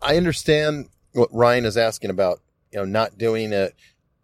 I 0.00 0.16
understand 0.16 0.88
what 1.12 1.28
Ryan 1.32 1.64
is 1.64 1.76
asking 1.76 2.10
about, 2.10 2.40
you 2.72 2.78
know, 2.78 2.84
not 2.84 3.18
doing 3.18 3.52
a, 3.52 3.70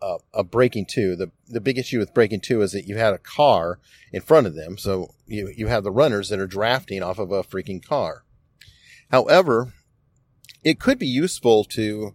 a, 0.01 0.17
a 0.33 0.45
breaking 0.45 0.87
two. 0.89 1.17
The, 1.17 1.31
the 1.47 1.61
big 1.61 1.79
issue 1.79 1.99
with 1.99 2.15
breaking 2.15 2.41
two 2.41 2.63
is 2.63 2.73
that 2.73 2.87
you 2.87 2.97
had 2.97 3.15
a 3.15 3.19
car 3.19 3.79
in 4.13 4.23
front 4.23 4.47
of 4.47 4.55
them. 4.55 4.79
So 4.79 5.15
you, 5.27 5.53
you 5.55 5.67
have 5.67 5.85
the 5.85 5.91
runners 5.91 6.29
that 6.29 6.39
are 6.39 6.47
drafting 6.47 7.03
off 7.03 7.19
of 7.19 7.31
a 7.31 7.43
freaking 7.43 7.85
car. 7.85 8.25
However, 9.11 9.75
it 10.63 10.81
could 10.81 10.99
be 10.99 11.07
useful 11.07 11.65
to 11.65 12.15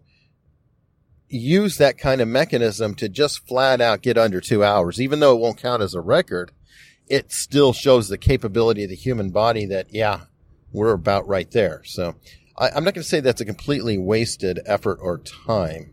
use 1.28 1.78
that 1.78 1.98
kind 1.98 2.22
of 2.22 2.28
mechanism 2.28 2.96
to 2.96 3.08
just 3.08 3.48
flat 3.48 3.80
out 3.80 4.02
get 4.02 4.18
under 4.18 4.42
two 4.42 4.64
hours, 4.64 5.00
even 5.00 5.20
though 5.20 5.36
it 5.36 5.40
won't 5.40 5.62
count 5.62 5.84
as 5.84 5.94
a 5.94 6.02
record. 6.02 6.52
It 7.10 7.32
still 7.32 7.74
shows 7.74 8.08
the 8.08 8.18
capability 8.18 8.84
of 8.84 8.90
the 8.90 8.96
human 8.96 9.32
body 9.32 9.66
that, 9.66 9.88
yeah, 9.92 10.22
we're 10.72 10.94
about 10.94 11.28
right 11.28 11.50
there. 11.50 11.82
So 11.84 12.16
I, 12.58 12.70
I'm 12.70 12.84
not 12.84 12.94
going 12.94 13.04
to 13.04 13.10
say 13.10 13.20
that's 13.20 13.42
a 13.42 13.46
completely 13.46 13.98
wasted 13.98 14.60
effort 14.66 15.00
or 15.02 15.18
time. 15.18 15.92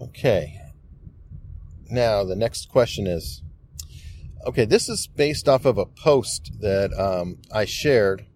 Okay. 0.00 0.60
Now 1.88 2.24
the 2.24 2.36
next 2.36 2.68
question 2.68 3.06
is, 3.06 3.42
okay, 4.46 4.64
this 4.64 4.88
is 4.88 5.06
based 5.06 5.48
off 5.48 5.64
of 5.64 5.78
a 5.78 5.86
post 5.86 6.52
that 6.60 6.92
um, 6.98 7.38
I 7.52 7.64
shared 7.64 8.26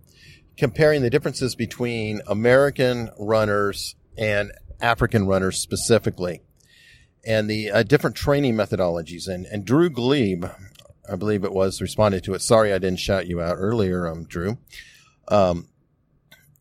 comparing 0.56 1.02
the 1.02 1.10
differences 1.10 1.54
between 1.54 2.20
American 2.26 3.10
runners 3.18 3.96
and 4.16 4.52
African 4.80 5.26
runners 5.26 5.58
specifically, 5.58 6.42
and 7.26 7.48
the 7.48 7.70
uh, 7.70 7.82
different 7.82 8.16
training 8.16 8.54
methodologies. 8.54 9.28
And, 9.28 9.46
and 9.46 9.64
Drew 9.64 9.90
Glebe, 9.90 10.44
I 11.10 11.16
believe 11.16 11.44
it 11.44 11.52
was, 11.52 11.80
responded 11.80 12.24
to 12.24 12.34
it. 12.34 12.42
Sorry, 12.42 12.72
I 12.72 12.78
didn't 12.78 13.00
shout 13.00 13.26
you 13.26 13.40
out 13.40 13.56
earlier, 13.58 14.06
um, 14.06 14.24
Drew. 14.24 14.58
Um, 15.28 15.68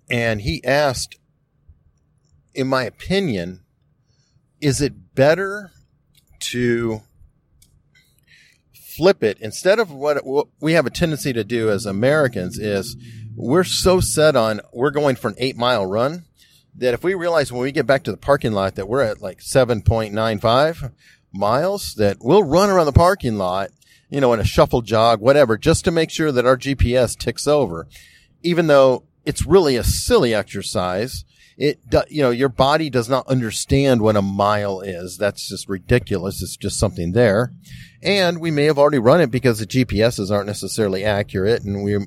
and 0.10 0.41
he 0.41 0.63
asked, 0.63 1.17
in 2.54 2.67
my 2.67 2.84
opinion, 2.84 3.62
is 4.62 4.82
it 4.82 5.15
better 5.15 5.71
to 6.39 7.02
flip 8.73 9.23
it 9.23 9.38
instead 9.41 9.80
of 9.80 9.91
what, 9.91 10.26
what 10.26 10.47
we 10.60 10.73
have 10.73 10.86
a 10.86 10.89
tendency 10.89 11.34
to 11.34 11.43
do 11.43 11.69
as 11.69 11.86
Americans 11.86 12.60
is 12.60 12.95
we're 13.36 13.63
so 13.63 13.99
set 13.99 14.36
on 14.36 14.62
we're 14.71 14.91
going 14.91 15.15
for 15.15 15.30
an 15.30 15.36
eight 15.39 15.58
mile 15.58 15.86
run 15.86 16.26
that 16.75 16.93
if 16.93 17.03
we 17.03 17.13
realize 17.13 17.51
when 17.51 17.62
we 17.62 17.71
get 17.71 17.86
back 17.86 18.03
to 18.03 18.12
the 18.12 18.17
parking 18.17 18.53
lot 18.53 18.75
that 18.75 18.88
we're 18.88 19.01
at 19.01 19.21
like 19.21 19.39
7.95 19.39 20.91
miles, 21.33 21.95
that 21.95 22.17
we'll 22.21 22.43
run 22.43 22.69
around 22.69 22.86
the 22.86 22.91
parking 22.91 23.38
lot, 23.38 23.69
you 24.09 24.21
know, 24.21 24.33
in 24.33 24.39
a 24.39 24.45
shuffle 24.45 24.81
jog, 24.81 25.21
whatever, 25.21 25.57
just 25.57 25.86
to 25.86 25.91
make 25.91 26.09
sure 26.09 26.31
that 26.31 26.45
our 26.45 26.57
GPS 26.57 27.17
ticks 27.17 27.47
over. 27.47 27.88
Even 28.41 28.67
though 28.67 29.03
it's 29.25 29.45
really 29.45 29.75
a 29.75 29.83
silly 29.83 30.33
exercise, 30.33 31.25
it, 31.57 31.79
you 32.09 32.21
know, 32.21 32.31
your 32.31 32.49
body 32.49 32.89
does 32.89 33.07
not 33.07 33.27
understand 33.27 34.01
what 34.01 34.15
a 34.15 34.21
mile 34.21 34.81
is. 34.81 35.17
That's 35.17 35.47
just 35.47 35.69
ridiculous. 35.69 36.41
It's 36.41 36.57
just 36.57 36.79
something 36.79 37.12
there. 37.12 37.53
And 38.01 38.41
we 38.41 38.51
may 38.51 38.65
have 38.65 38.79
already 38.79 38.99
run 38.99 39.21
it 39.21 39.31
because 39.31 39.59
the 39.59 39.67
GPSs 39.67 40.31
aren't 40.31 40.47
necessarily 40.47 41.05
accurate 41.05 41.63
and 41.63 41.83
we 41.83 41.99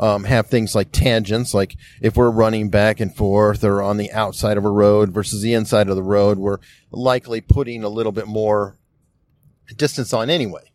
um, 0.00 0.24
have 0.24 0.48
things 0.48 0.74
like 0.74 0.90
tangents, 0.90 1.54
like 1.54 1.76
if 2.00 2.16
we're 2.16 2.30
running 2.30 2.68
back 2.68 3.00
and 3.00 3.14
forth 3.14 3.62
or 3.62 3.80
on 3.80 3.96
the 3.96 4.10
outside 4.12 4.56
of 4.56 4.64
a 4.64 4.70
road 4.70 5.10
versus 5.12 5.42
the 5.42 5.54
inside 5.54 5.88
of 5.88 5.96
the 5.96 6.02
road, 6.02 6.38
we're 6.38 6.58
likely 6.90 7.40
putting 7.40 7.84
a 7.84 7.88
little 7.88 8.12
bit 8.12 8.26
more 8.26 8.76
distance 9.76 10.12
on 10.12 10.30
anyway. 10.30 10.72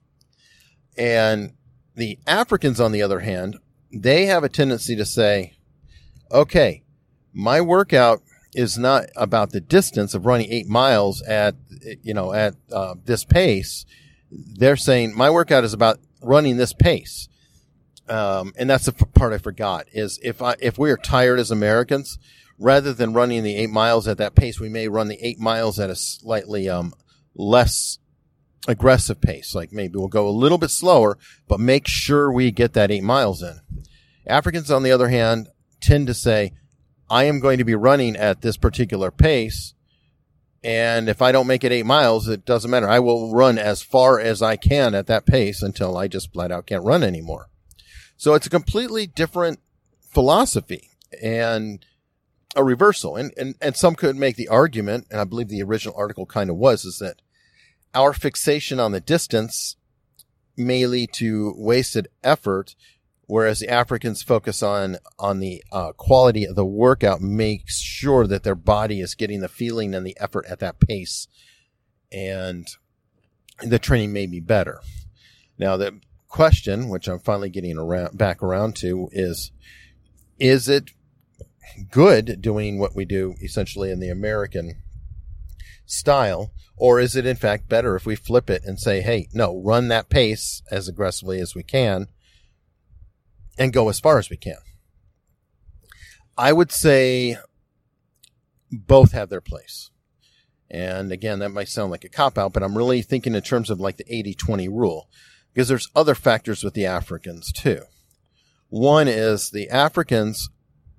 And 0.98 1.54
the 1.96 2.18
Africans, 2.26 2.80
on 2.80 2.92
the 2.92 3.02
other 3.02 3.20
hand, 3.20 3.58
they 3.92 4.26
have 4.28 4.44
a 4.44 4.50
tendency 4.50 4.96
to 4.96 5.06
say, 5.06 5.58
okay, 6.32 6.84
my 7.34 7.60
workout 7.62 8.22
is 8.54 8.78
not 8.78 9.06
about 9.16 9.52
the 9.52 9.62
distance 9.62 10.14
of 10.14 10.26
running 10.26 10.52
eight 10.52 10.68
miles 10.68 11.22
at, 11.24 11.56
you 12.02 12.14
know, 12.14 12.34
at 12.34 12.56
uh, 12.72 12.96
this 13.06 13.26
pace. 13.26 13.86
They're 14.32 14.78
saying 14.78 15.16
my 15.16 15.30
workout 15.30 15.64
is 15.64 15.74
about 15.74 16.00
running 16.22 16.58
this 16.58 16.74
pace 16.74 17.28
um, 18.10 18.54
and 18.58 18.69
that's 18.69 18.86
the 18.86 18.93
part 18.93 19.34
I 19.34 19.38
forgot 19.38 19.88
is 19.91 20.19
if 20.24 20.41
I, 20.41 20.56
if 20.60 20.78
we 20.78 20.91
are 20.91 20.98
tired 20.98 21.39
as 21.39 21.52
Americans, 21.52 22.17
rather 22.58 22.93
than 22.93 23.13
running 23.13 23.43
the 23.43 23.56
eight 23.56 23.69
miles 23.69 24.08
at 24.08 24.17
that 24.17 24.36
pace, 24.36 24.60
we 24.60 24.69
may 24.69 24.88
run 24.88 25.08
the 25.08 25.26
eight 25.26 25.39
miles 25.39 25.80
at 25.80 25.89
a 25.89 25.95
slightly, 25.95 26.69
um, 26.69 26.93
less 27.36 28.00
aggressive 28.67 29.22
pace. 29.22 29.56
Like 29.56 29.72
maybe 29.72 29.98
we'll 29.98 30.08
go 30.08 30.28
a 30.28 30.32
little 30.32 30.58
bit 30.58 30.72
slower, 30.72 31.17
but 31.48 31.60
make 31.60 31.88
sure 31.88 32.32
we 32.32 32.52
get 32.52 32.74
that 32.74 32.91
eight 32.91 33.04
miles 33.04 33.41
in. 33.41 33.60
Africans, 34.28 34.69
on 34.69 34.84
the 34.84 34.91
other 34.91 35.10
hand, 35.10 35.50
tend 35.82 36.08
to 36.08 36.13
say, 36.13 36.54
I 37.10 37.24
am 37.24 37.39
going 37.39 37.58
to 37.58 37.63
be 37.63 37.76
running 37.76 38.15
at 38.15 38.41
this 38.41 38.58
particular 38.58 39.10
pace. 39.10 39.74
And 40.63 41.08
if 41.08 41.22
I 41.22 41.32
don't 41.32 41.48
make 41.48 41.63
it 41.63 41.72
eight 41.72 41.86
miles, 41.86 42.28
it 42.28 42.45
doesn't 42.45 42.69
matter. 42.69 42.89
I 42.89 43.00
will 43.00 43.34
run 43.34 43.58
as 43.58 43.82
far 43.82 44.19
as 44.19 44.41
I 44.41 44.58
can 44.58 44.93
at 44.93 45.08
that 45.08 45.26
pace 45.26 45.63
until 45.63 45.98
I 45.98 46.08
just 46.08 46.34
flat 46.34 46.52
out 46.52 46.67
can't 46.67 46.84
run 46.84 47.02
anymore. 47.02 47.49
So 48.20 48.34
it's 48.34 48.48
a 48.48 48.50
completely 48.50 49.08
different 49.08 49.62
philosophy 50.02 50.90
and 51.24 51.86
a 52.54 52.66
reversal. 52.66 53.16
And, 53.16 53.32
and, 53.38 53.56
and 53.62 53.78
some 53.78 53.96
could 53.96 54.18
make 54.18 54.36
the 54.36 54.50
argument, 54.50 55.08
and 55.10 55.22
I 55.22 55.24
believe 55.24 55.48
the 55.48 55.64
original 55.64 55.96
article 55.98 56.26
kind 56.26 56.50
of 56.50 56.58
was, 56.58 56.84
is 56.84 57.00
that 57.00 57.22
our 57.96 58.12
fixation 58.12 58.78
on 58.78 58.92
the 58.92 59.00
distance 59.00 59.78
may 60.58 60.86
lead 60.86 61.14
to 61.14 61.54
wasted 61.56 62.10
effort, 62.22 62.76
whereas 63.28 63.62
the 63.62 63.70
Africans 63.70 64.22
focus 64.22 64.62
on, 64.62 64.98
on 65.18 65.40
the 65.40 65.64
uh, 65.72 65.94
quality 65.94 66.44
of 66.44 66.58
the 66.58 66.66
workout, 66.66 67.22
makes 67.22 67.80
sure 67.80 68.28
that 68.28 68.44
their 68.44 68.54
body 68.54 69.00
is 69.00 69.16
getting 69.16 69.40
the 69.40 69.48
feeling 69.48 69.96
and 69.96 70.06
the 70.06 70.18
effort 70.20 70.46
at 70.50 70.60
that 70.60 70.82
pace. 70.82 71.30
And 72.12 72.68
the 73.64 73.80
training 73.80 74.12
may 74.12 74.26
be 74.26 74.42
better. 74.42 74.82
Now, 75.58 75.78
the 75.78 76.02
question, 76.30 76.88
which 76.88 77.08
I'm 77.10 77.20
finally 77.20 77.50
getting 77.50 77.78
around 77.78 78.18
back 78.18 78.42
around 78.42 78.78
to, 78.78 79.10
is 79.12 79.52
is 80.39 80.70
it 80.70 80.92
good 81.92 82.42
doing 82.42 82.80
what 82.80 82.96
we 82.96 83.04
do 83.04 83.36
essentially 83.42 83.92
in 83.92 84.00
the 84.00 84.10
American 84.10 84.82
style, 85.86 86.52
or 86.78 87.00
is 87.00 87.15
it 87.15 87.26
in 87.26 87.36
fact 87.36 87.68
better 87.68 87.96
if 87.96 88.06
we 88.06 88.15
flip 88.15 88.50
it 88.50 88.63
and 88.63 88.80
say, 88.80 89.02
hey, 89.02 89.28
no, 89.34 89.62
run 89.62 89.89
that 89.89 90.10
pace 90.10 90.62
as 90.72 90.88
aggressively 90.88 91.42
as 91.42 91.54
we 91.54 91.63
can 91.63 92.08
and 93.58 93.74
go 93.74 93.89
as 93.89 94.00
far 94.00 94.18
as 94.20 94.30
we 94.30 94.38
can? 94.38 94.60
I 96.38 96.54
would 96.54 96.72
say 96.72 97.38
both 98.72 99.12
have 99.12 99.30
their 99.30 99.42
place. 99.42 99.89
And 100.72 101.12
again, 101.12 101.39
that 101.39 101.50
might 101.50 101.68
sound 101.68 101.89
like 101.89 102.04
a 102.04 102.10
cop 102.10 102.38
out, 102.38 102.54
but 102.54 102.62
I'm 102.62 102.78
really 102.78 103.02
thinking 103.02 103.34
in 103.34 103.42
terms 103.42 103.72
of 103.72 103.80
like 103.80 103.98
the 103.98 104.15
80 104.15 104.36
20 104.36 104.70
rule 104.70 105.10
because 105.60 105.67
there's 105.67 105.89
other 105.93 106.15
factors 106.15 106.63
with 106.63 106.74
the 106.74 106.86
Africans 106.86 107.52
too. 107.52 107.82
One 108.69 109.10
is 109.10 109.50
the 109.50 109.69
Africans, 109.69 110.50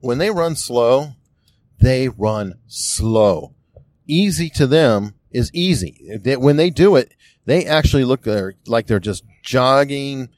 when 0.01 0.19
they 0.19 0.29
run 0.29 0.55
slow, 0.55 1.13
they 1.81 2.11
run 2.11 2.59
slow. 2.67 3.55
Easy 4.07 4.51
to 4.51 4.67
them 4.67 5.15
is 5.31 5.51
easy. 5.55 6.19
They, 6.23 6.37
when 6.37 6.59
they 6.59 6.69
do 6.69 6.97
it, 6.97 7.15
they 7.47 7.65
actually 7.65 8.05
look 8.05 8.27
like 8.67 8.87
they're 8.87 9.01
just 9.01 9.25
jogging. 9.43 10.29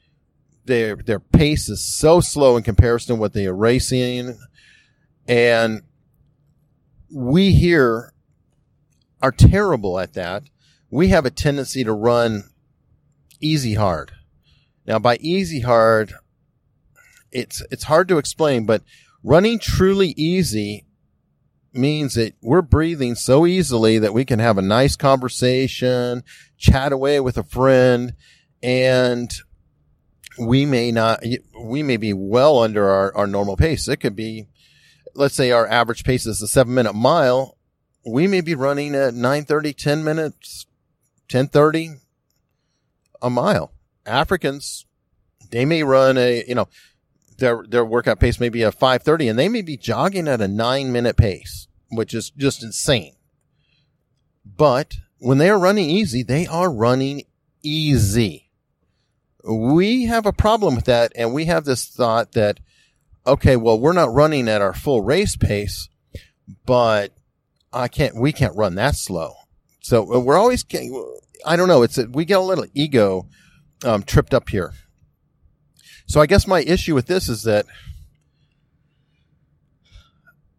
Their, 0.63 0.95
their 0.95 1.19
pace 1.19 1.67
is 1.67 1.83
so 1.85 2.21
slow 2.21 2.55
in 2.55 2.63
comparison 2.63 3.17
to 3.17 3.19
what 3.19 3.33
they 3.33 3.45
are 3.45 3.53
racing. 3.53 4.39
And 5.27 5.81
we 7.11 7.51
here 7.51 8.13
are 9.21 9.33
terrible 9.33 9.99
at 9.99 10.13
that. 10.13 10.43
We 10.89 11.09
have 11.09 11.25
a 11.25 11.29
tendency 11.29 11.83
to 11.83 11.91
run 11.91 12.45
easy 13.43 13.75
hard. 13.75 14.11
Now, 14.85 14.99
by 14.99 15.17
easy 15.17 15.61
hard, 15.61 16.13
it's 17.31 17.63
it's 17.71 17.83
hard 17.83 18.07
to 18.09 18.17
explain, 18.17 18.65
but 18.65 18.83
running 19.23 19.59
truly 19.59 20.09
easy 20.09 20.85
means 21.73 22.13
that 22.13 22.35
we're 22.41 22.61
breathing 22.61 23.15
so 23.15 23.45
easily 23.45 23.97
that 23.99 24.13
we 24.13 24.25
can 24.25 24.39
have 24.39 24.57
a 24.57 24.61
nice 24.61 24.95
conversation, 24.95 26.23
chat 26.57 26.91
away 26.91 27.19
with 27.19 27.37
a 27.37 27.43
friend, 27.43 28.13
and 28.61 29.33
we 30.37 30.65
may 30.65 30.91
not, 30.91 31.23
we 31.59 31.81
may 31.81 31.97
be 31.97 32.13
well 32.13 32.59
under 32.59 32.87
our, 32.87 33.15
our 33.15 33.27
normal 33.27 33.57
pace. 33.57 33.87
It 33.87 33.97
could 33.97 34.15
be, 34.15 34.47
let's 35.15 35.35
say 35.35 35.51
our 35.51 35.67
average 35.67 36.03
pace 36.03 36.25
is 36.25 36.41
a 36.41 36.47
seven 36.47 36.73
minute 36.75 36.93
mile. 36.93 37.57
We 38.05 38.27
may 38.27 38.41
be 38.41 38.53
running 38.53 38.95
at 38.95 39.13
930, 39.13 39.73
10 39.73 40.03
minutes, 40.03 40.65
1030 41.31 42.02
a 43.23 43.29
mile. 43.29 43.71
Africans, 44.05 44.85
they 45.49 45.65
may 45.65 45.81
run 45.81 46.17
a, 46.17 46.43
you 46.45 46.53
know, 46.53 46.67
their, 47.37 47.63
their 47.67 47.85
workout 47.85 48.19
pace 48.19 48.39
may 48.39 48.49
be 48.49 48.61
a 48.61 48.71
530 48.71 49.29
and 49.29 49.39
they 49.39 49.49
may 49.49 49.61
be 49.61 49.77
jogging 49.77 50.27
at 50.27 50.41
a 50.41 50.47
nine 50.47 50.91
minute 50.91 51.17
pace, 51.17 51.67
which 51.89 52.13
is 52.13 52.29
just 52.29 52.61
insane. 52.61 53.15
But 54.45 54.97
when 55.17 55.37
they 55.37 55.49
are 55.49 55.59
running 55.59 55.89
easy, 55.89 56.21
they 56.21 56.45
are 56.45 56.71
running 56.71 57.23
easy. 57.63 58.51
We 59.43 60.05
have 60.05 60.25
a 60.25 60.33
problem 60.33 60.75
with 60.75 60.85
that. 60.85 61.11
And 61.15 61.33
we 61.33 61.45
have 61.45 61.65
this 61.65 61.87
thought 61.87 62.33
that, 62.33 62.59
okay, 63.25 63.55
well, 63.55 63.79
we're 63.79 63.93
not 63.93 64.13
running 64.13 64.47
at 64.47 64.61
our 64.61 64.73
full 64.73 65.01
race 65.01 65.35
pace, 65.35 65.89
but 66.65 67.13
I 67.71 67.87
can't, 67.87 68.15
we 68.15 68.31
can't 68.31 68.55
run 68.55 68.75
that 68.75 68.95
slow. 68.95 69.33
So 69.81 70.13
uh, 70.13 70.19
we're 70.19 70.37
always, 70.37 70.63
I 71.45 71.55
don't 71.55 71.67
know. 71.67 71.83
It's, 71.83 71.97
a, 71.97 72.05
we 72.05 72.25
get 72.25 72.39
a 72.39 72.41
little 72.41 72.65
ego, 72.73 73.27
um, 73.83 74.03
tripped 74.03 74.33
up 74.33 74.49
here. 74.49 74.73
So 76.05 76.21
I 76.21 76.25
guess 76.25 76.47
my 76.47 76.61
issue 76.61 76.95
with 76.95 77.07
this 77.07 77.29
is 77.29 77.43
that 77.43 77.65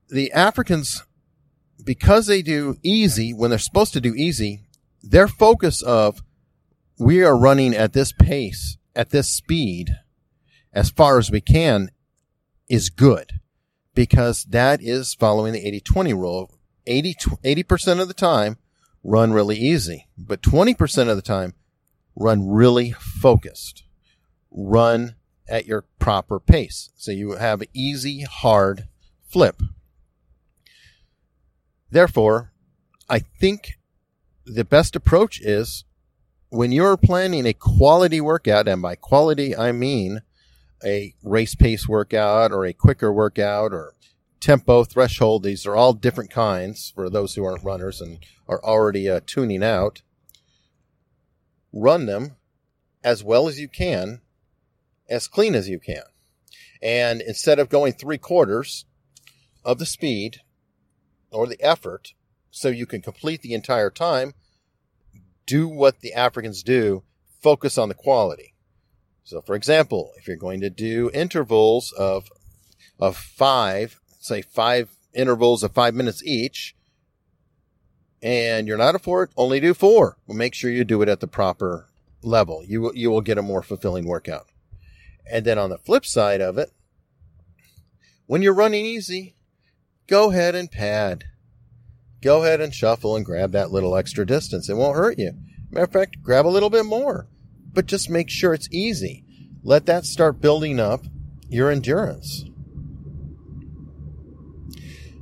the 0.08 0.32
Africans, 0.32 1.04
because 1.82 2.26
they 2.26 2.42
do 2.42 2.76
easy 2.82 3.32
when 3.32 3.50
they're 3.50 3.58
supposed 3.58 3.92
to 3.94 4.00
do 4.00 4.14
easy, 4.14 4.60
their 5.02 5.28
focus 5.28 5.82
of 5.82 6.22
we 6.98 7.22
are 7.22 7.36
running 7.36 7.74
at 7.74 7.92
this 7.92 8.12
pace, 8.12 8.78
at 8.94 9.10
this 9.10 9.28
speed, 9.28 9.90
as 10.72 10.90
far 10.90 11.18
as 11.18 11.30
we 11.30 11.40
can 11.40 11.90
is 12.68 12.90
good 12.90 13.40
because 13.94 14.44
that 14.44 14.82
is 14.82 15.14
following 15.14 15.52
the 15.52 15.80
80-20 15.80 16.12
rule. 16.14 16.50
80, 16.86 17.14
80% 17.44 18.00
of 18.00 18.08
the 18.08 18.14
time, 18.14 18.58
run 19.04 19.32
really 19.32 19.56
easy, 19.56 20.08
but 20.16 20.42
20% 20.42 21.08
of 21.08 21.16
the 21.16 21.22
time, 21.22 21.54
run 22.16 22.48
really 22.48 22.92
focused. 22.92 23.84
Run 24.50 25.14
at 25.48 25.66
your 25.66 25.84
proper 25.98 26.40
pace. 26.40 26.90
So 26.96 27.12
you 27.12 27.32
have 27.32 27.62
easy, 27.74 28.22
hard 28.22 28.88
flip. 29.28 29.60
Therefore, 31.90 32.52
I 33.08 33.18
think 33.18 33.78
the 34.46 34.64
best 34.64 34.96
approach 34.96 35.40
is 35.40 35.84
when 36.48 36.72
you're 36.72 36.96
planning 36.96 37.46
a 37.46 37.52
quality 37.52 38.20
workout, 38.20 38.68
and 38.68 38.80
by 38.80 38.94
quality, 38.94 39.56
I 39.56 39.72
mean 39.72 40.22
a 40.84 41.14
race 41.22 41.54
pace 41.54 41.88
workout 41.88 42.52
or 42.52 42.64
a 42.64 42.72
quicker 42.72 43.12
workout 43.12 43.72
or 43.72 43.94
tempo 44.44 44.84
threshold. 44.84 45.42
These 45.42 45.64
are 45.64 45.74
all 45.74 45.94
different 45.94 46.30
kinds 46.30 46.92
for 46.94 47.08
those 47.08 47.34
who 47.34 47.44
aren't 47.44 47.64
runners 47.64 48.02
and 48.02 48.18
are 48.46 48.62
already 48.62 49.08
uh, 49.08 49.20
tuning 49.24 49.62
out. 49.64 50.02
Run 51.72 52.04
them 52.04 52.36
as 53.02 53.24
well 53.24 53.48
as 53.48 53.58
you 53.58 53.68
can 53.68 54.20
as 55.08 55.28
clean 55.28 55.54
as 55.54 55.70
you 55.70 55.78
can. 55.78 56.02
And 56.82 57.22
instead 57.22 57.58
of 57.58 57.70
going 57.70 57.94
three 57.94 58.18
quarters 58.18 58.84
of 59.64 59.78
the 59.78 59.86
speed 59.86 60.42
or 61.30 61.46
the 61.46 61.60
effort, 61.62 62.12
so 62.50 62.68
you 62.68 62.84
can 62.84 63.00
complete 63.00 63.40
the 63.40 63.54
entire 63.54 63.90
time, 63.90 64.34
do 65.46 65.66
what 65.66 66.00
the 66.00 66.12
Africans 66.12 66.62
do, 66.62 67.02
focus 67.40 67.78
on 67.78 67.88
the 67.88 67.94
quality. 67.94 68.52
So, 69.24 69.40
for 69.40 69.54
example, 69.54 70.12
if 70.18 70.28
you're 70.28 70.36
going 70.36 70.60
to 70.60 70.68
do 70.68 71.10
intervals 71.14 71.92
of, 71.92 72.28
of 72.98 73.16
five, 73.16 74.00
say 74.24 74.42
five 74.42 74.96
intervals 75.12 75.62
of 75.62 75.72
five 75.72 75.94
minutes 75.94 76.22
each, 76.24 76.74
and 78.22 78.66
you're 78.66 78.78
not 78.78 78.94
a 78.94 78.98
four, 78.98 79.28
only 79.36 79.60
do 79.60 79.74
four. 79.74 80.16
Well, 80.26 80.36
make 80.36 80.54
sure 80.54 80.70
you 80.70 80.84
do 80.84 81.02
it 81.02 81.08
at 81.08 81.20
the 81.20 81.26
proper 81.26 81.88
level. 82.22 82.62
You 82.66 82.80
will, 82.80 82.96
you 82.96 83.10
will 83.10 83.20
get 83.20 83.38
a 83.38 83.42
more 83.42 83.62
fulfilling 83.62 84.06
workout. 84.06 84.46
And 85.30 85.44
then 85.44 85.58
on 85.58 85.70
the 85.70 85.78
flip 85.78 86.06
side 86.06 86.40
of 86.40 86.56
it, 86.58 86.70
when 88.26 88.40
you're 88.40 88.54
running 88.54 88.86
easy, 88.86 89.36
go 90.06 90.30
ahead 90.30 90.54
and 90.54 90.70
pad. 90.70 91.24
Go 92.22 92.42
ahead 92.42 92.62
and 92.62 92.74
shuffle 92.74 93.16
and 93.16 93.26
grab 93.26 93.52
that 93.52 93.70
little 93.70 93.94
extra 93.94 94.26
distance. 94.26 94.70
It 94.70 94.76
won't 94.76 94.96
hurt 94.96 95.18
you. 95.18 95.32
Matter 95.70 95.84
of 95.84 95.92
fact, 95.92 96.22
grab 96.22 96.46
a 96.46 96.48
little 96.48 96.70
bit 96.70 96.86
more, 96.86 97.28
but 97.72 97.84
just 97.84 98.08
make 98.08 98.30
sure 98.30 98.54
it's 98.54 98.72
easy. 98.72 99.24
Let 99.62 99.84
that 99.86 100.06
start 100.06 100.40
building 100.40 100.80
up 100.80 101.04
your 101.48 101.70
endurance. 101.70 102.44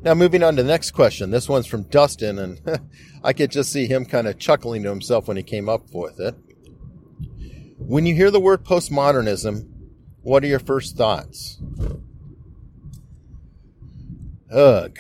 Now, 0.04 0.14
moving 0.14 0.42
on 0.42 0.56
to 0.56 0.62
the 0.62 0.68
next 0.68 0.90
question. 0.90 1.30
This 1.30 1.48
one's 1.48 1.66
from 1.66 1.84
Dustin, 1.84 2.38
and 2.38 2.60
I 3.24 3.32
could 3.32 3.52
just 3.52 3.70
see 3.70 3.86
him 3.86 4.04
kind 4.04 4.26
of 4.26 4.38
chuckling 4.38 4.82
to 4.82 4.88
himself 4.88 5.28
when 5.28 5.36
he 5.36 5.44
came 5.44 5.68
up 5.68 5.82
with 5.92 6.18
it. 6.18 6.34
When 7.78 8.04
you 8.04 8.14
hear 8.14 8.30
the 8.30 8.40
word 8.40 8.64
postmodernism, 8.64 9.68
what 10.22 10.42
are 10.42 10.48
your 10.48 10.58
first 10.58 10.96
thoughts? 10.96 11.60
Ugh. 14.52 14.98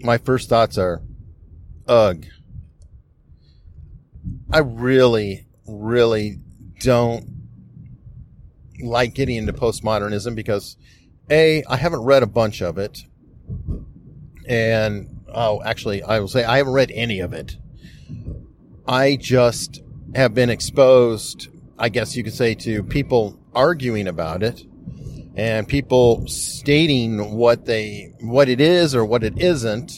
My 0.00 0.18
first 0.18 0.48
thoughts 0.50 0.76
are, 0.76 1.02
ugh. 1.88 2.26
I 4.50 4.58
really, 4.58 5.46
really 5.66 6.40
don't 6.80 7.26
like 8.80 9.14
getting 9.14 9.36
into 9.36 9.52
postmodernism 9.52 10.34
because 10.34 10.76
A, 11.30 11.64
I 11.64 11.76
haven't 11.76 12.02
read 12.02 12.22
a 12.22 12.26
bunch 12.26 12.60
of 12.60 12.76
it. 12.76 13.00
And, 14.48 15.24
oh, 15.32 15.62
actually, 15.62 16.02
I 16.02 16.20
will 16.20 16.28
say 16.28 16.44
I 16.44 16.58
haven't 16.58 16.72
read 16.72 16.90
any 16.92 17.20
of 17.20 17.32
it. 17.32 17.56
I 18.86 19.16
just 19.16 19.82
have 20.14 20.34
been 20.34 20.50
exposed, 20.50 21.48
I 21.78 21.88
guess 21.88 22.16
you 22.16 22.22
could 22.22 22.34
say, 22.34 22.54
to 22.54 22.82
people 22.84 23.38
arguing 23.54 24.06
about 24.06 24.42
it 24.42 24.64
and 25.36 25.68
people 25.68 26.26
stating 26.26 27.32
what 27.32 27.66
they 27.66 28.14
what 28.20 28.48
it 28.48 28.60
is 28.60 28.94
or 28.94 29.04
what 29.04 29.22
it 29.22 29.38
isn't 29.38 29.92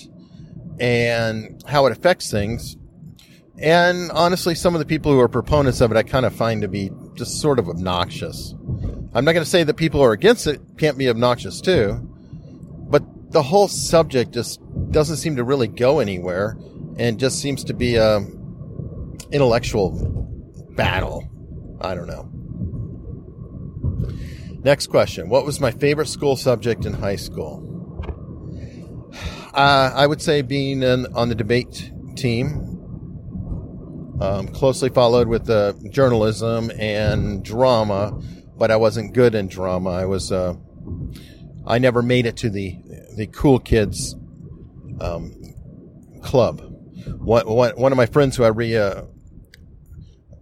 and 0.80 1.62
how 1.66 1.86
it 1.86 1.92
affects 1.92 2.30
things 2.30 2.76
and 3.58 4.10
honestly 4.10 4.54
some 4.54 4.74
of 4.74 4.80
the 4.80 4.84
people 4.84 5.12
who 5.12 5.20
are 5.20 5.28
proponents 5.28 5.80
of 5.80 5.90
it 5.90 5.96
i 5.96 6.02
kind 6.02 6.26
of 6.26 6.34
find 6.34 6.62
to 6.62 6.68
be 6.68 6.90
just 7.14 7.40
sort 7.40 7.58
of 7.58 7.68
obnoxious 7.68 8.54
i'm 9.14 9.24
not 9.24 9.32
going 9.32 9.44
to 9.44 9.50
say 9.50 9.62
that 9.62 9.74
people 9.74 10.00
who 10.00 10.06
are 10.06 10.12
against 10.12 10.46
it 10.46 10.60
can't 10.76 10.98
be 10.98 11.08
obnoxious 11.08 11.60
too 11.60 12.07
the 13.30 13.42
whole 13.42 13.68
subject 13.68 14.32
just 14.32 14.60
doesn't 14.90 15.16
seem 15.16 15.36
to 15.36 15.44
really 15.44 15.68
go 15.68 15.98
anywhere 16.00 16.56
and 16.98 17.18
just 17.18 17.40
seems 17.40 17.64
to 17.64 17.74
be 17.74 17.96
a 17.96 18.18
intellectual 19.30 19.90
battle 20.76 21.28
i 21.80 21.94
don't 21.94 22.06
know 22.06 22.30
Next 24.64 24.88
question. 24.88 25.28
What 25.28 25.46
was 25.46 25.60
my 25.60 25.70
favorite 25.70 26.08
school 26.08 26.36
subject 26.36 26.84
in 26.84 26.92
high 26.92 27.16
school? 27.16 27.64
Uh, 29.54 29.90
I 29.92 30.06
would 30.06 30.22
say 30.22 30.42
being 30.42 30.84
in, 30.84 31.06
on 31.16 31.30
the 31.30 31.34
debate 31.34 31.90
team, 32.14 32.50
um, 34.20 34.46
closely 34.48 34.88
followed 34.88 35.26
with 35.26 35.50
uh, 35.50 35.72
journalism 35.90 36.70
and 36.78 37.42
drama, 37.42 38.12
but 38.56 38.70
I 38.70 38.76
wasn't 38.76 39.14
good 39.14 39.34
in 39.34 39.48
drama. 39.48 39.90
I 39.90 40.04
was, 40.04 40.30
uh, 40.30 40.54
I 41.66 41.78
never 41.78 42.02
made 42.02 42.26
it 42.26 42.36
to 42.36 42.50
the 42.50 42.76
the 43.18 43.26
cool 43.26 43.58
kids 43.58 44.14
um, 45.00 45.34
club. 46.22 46.60
One, 47.18 47.46
one, 47.46 47.72
one 47.72 47.92
of 47.92 47.96
my 47.96 48.06
friends 48.06 48.36
who 48.36 48.44
I 48.44 48.48
re 48.48 48.76
uh, 48.76 49.02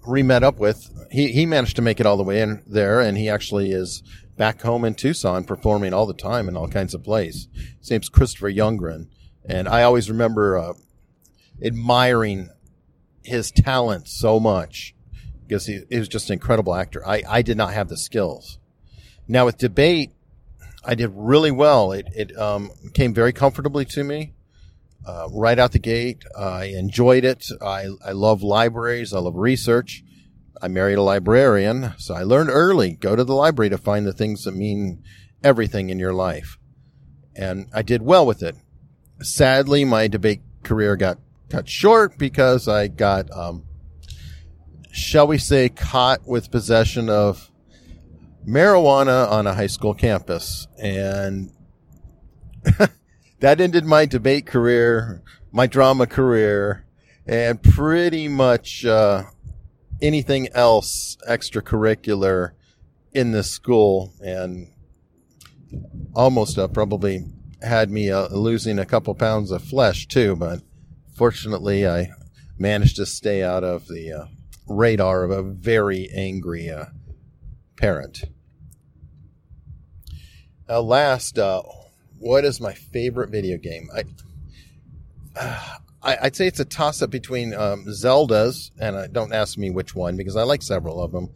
re 0.06 0.22
met 0.22 0.42
up 0.42 0.58
with 0.58 0.90
he 1.10 1.32
he 1.32 1.46
managed 1.46 1.76
to 1.76 1.82
make 1.82 2.00
it 2.00 2.06
all 2.06 2.16
the 2.16 2.22
way 2.22 2.40
in 2.40 2.62
there, 2.66 3.00
and 3.00 3.16
he 3.16 3.28
actually 3.28 3.72
is 3.72 4.02
back 4.36 4.60
home 4.60 4.84
in 4.84 4.94
Tucson 4.94 5.44
performing 5.44 5.94
all 5.94 6.06
the 6.06 6.14
time 6.14 6.48
in 6.48 6.56
all 6.56 6.68
kinds 6.68 6.92
of 6.92 7.02
plays. 7.02 7.48
His 7.78 7.90
name's 7.90 8.08
Christopher 8.10 8.52
Youngren, 8.52 9.08
and 9.48 9.68
I 9.68 9.82
always 9.82 10.10
remember 10.10 10.58
uh, 10.58 10.74
admiring 11.62 12.50
his 13.24 13.50
talent 13.50 14.06
so 14.06 14.38
much 14.38 14.94
because 15.46 15.66
he, 15.66 15.80
he 15.88 15.98
was 15.98 16.08
just 16.08 16.28
an 16.28 16.34
incredible 16.34 16.74
actor. 16.74 17.06
I, 17.06 17.22
I 17.26 17.42
did 17.42 17.56
not 17.56 17.72
have 17.72 17.88
the 17.88 17.96
skills. 17.96 18.58
Now 19.26 19.46
with 19.46 19.56
debate, 19.58 20.12
I 20.86 20.94
did 20.94 21.10
really 21.14 21.50
well. 21.50 21.92
It 21.92 22.06
it 22.14 22.38
um, 22.38 22.70
came 22.94 23.12
very 23.12 23.32
comfortably 23.32 23.84
to 23.86 24.04
me. 24.04 24.34
uh, 25.06 25.28
right 25.32 25.58
out 25.58 25.72
the 25.72 25.78
gate. 25.78 26.24
I 26.36 26.64
enjoyed 26.66 27.24
it. 27.24 27.46
I, 27.62 27.86
I 28.04 28.12
love 28.12 28.42
libraries. 28.42 29.12
I 29.14 29.20
love 29.20 29.36
research. 29.36 30.02
I 30.60 30.68
married 30.68 30.98
a 30.98 31.02
librarian, 31.02 31.92
so 31.98 32.14
I 32.14 32.22
learned 32.22 32.50
early 32.50 32.92
go 32.92 33.14
to 33.14 33.24
the 33.24 33.34
library 33.34 33.68
to 33.70 33.78
find 33.78 34.06
the 34.06 34.12
things 34.12 34.44
that 34.44 34.52
mean 34.54 35.02
everything 35.44 35.90
in 35.90 35.98
your 35.98 36.14
life. 36.14 36.58
And 37.36 37.68
I 37.74 37.82
did 37.82 38.02
well 38.02 38.24
with 38.24 38.42
it. 38.42 38.56
Sadly, 39.20 39.84
my 39.84 40.08
debate 40.08 40.40
career 40.62 40.96
got 40.96 41.18
cut 41.50 41.68
short 41.68 42.18
because 42.18 42.68
I 42.68 42.88
got, 42.88 43.30
um, 43.30 43.64
shall 44.90 45.26
we 45.26 45.36
say, 45.38 45.68
caught 45.68 46.26
with 46.26 46.50
possession 46.50 47.10
of 47.10 47.50
marijuana 48.46 49.30
on 49.30 49.46
a 49.46 49.54
high 49.54 49.66
school 49.66 49.94
campus. 49.94 50.66
And 50.78 51.52
that 53.40 53.60
ended 53.60 53.84
my 53.84 54.06
debate 54.06 54.46
career, 54.46 55.22
my 55.52 55.66
drama 55.66 56.06
career, 56.06 56.84
and 57.26 57.62
pretty 57.62 58.28
much, 58.28 58.84
uh, 58.84 59.24
anything 60.00 60.48
else 60.52 61.16
extracurricular 61.28 62.52
in 63.12 63.32
this 63.32 63.50
school 63.50 64.12
and 64.20 64.68
almost 66.14 66.58
uh, 66.58 66.68
probably 66.68 67.24
had 67.62 67.90
me 67.90 68.10
uh, 68.10 68.28
losing 68.28 68.78
a 68.78 68.84
couple 68.84 69.14
pounds 69.14 69.50
of 69.50 69.62
flesh 69.62 70.06
too 70.06 70.36
but 70.36 70.60
fortunately 71.14 71.88
i 71.88 72.08
managed 72.58 72.96
to 72.96 73.06
stay 73.06 73.42
out 73.42 73.64
of 73.64 73.88
the 73.88 74.12
uh, 74.12 74.24
radar 74.68 75.24
of 75.24 75.30
a 75.30 75.42
very 75.42 76.08
angry 76.14 76.68
uh, 76.68 76.84
parent 77.76 78.24
uh, 80.68 80.82
last 80.82 81.38
uh, 81.38 81.62
what 82.18 82.44
is 82.44 82.60
my 82.60 82.72
favorite 82.72 83.30
video 83.30 83.56
game 83.56 83.88
i 83.94 84.04
I, 86.02 86.18
would 86.22 86.36
say 86.36 86.46
it's 86.46 86.60
a 86.60 86.64
toss 86.64 87.02
up 87.02 87.10
between 87.10 87.52
um, 87.52 87.84
Zelda's, 87.92 88.70
and 88.78 88.96
I, 88.96 89.06
don't 89.08 89.32
ask 89.32 89.58
me 89.58 89.70
which 89.70 89.94
one 89.94 90.16
because 90.16 90.36
I 90.36 90.44
like 90.44 90.62
several 90.62 91.02
of 91.02 91.10
them. 91.10 91.30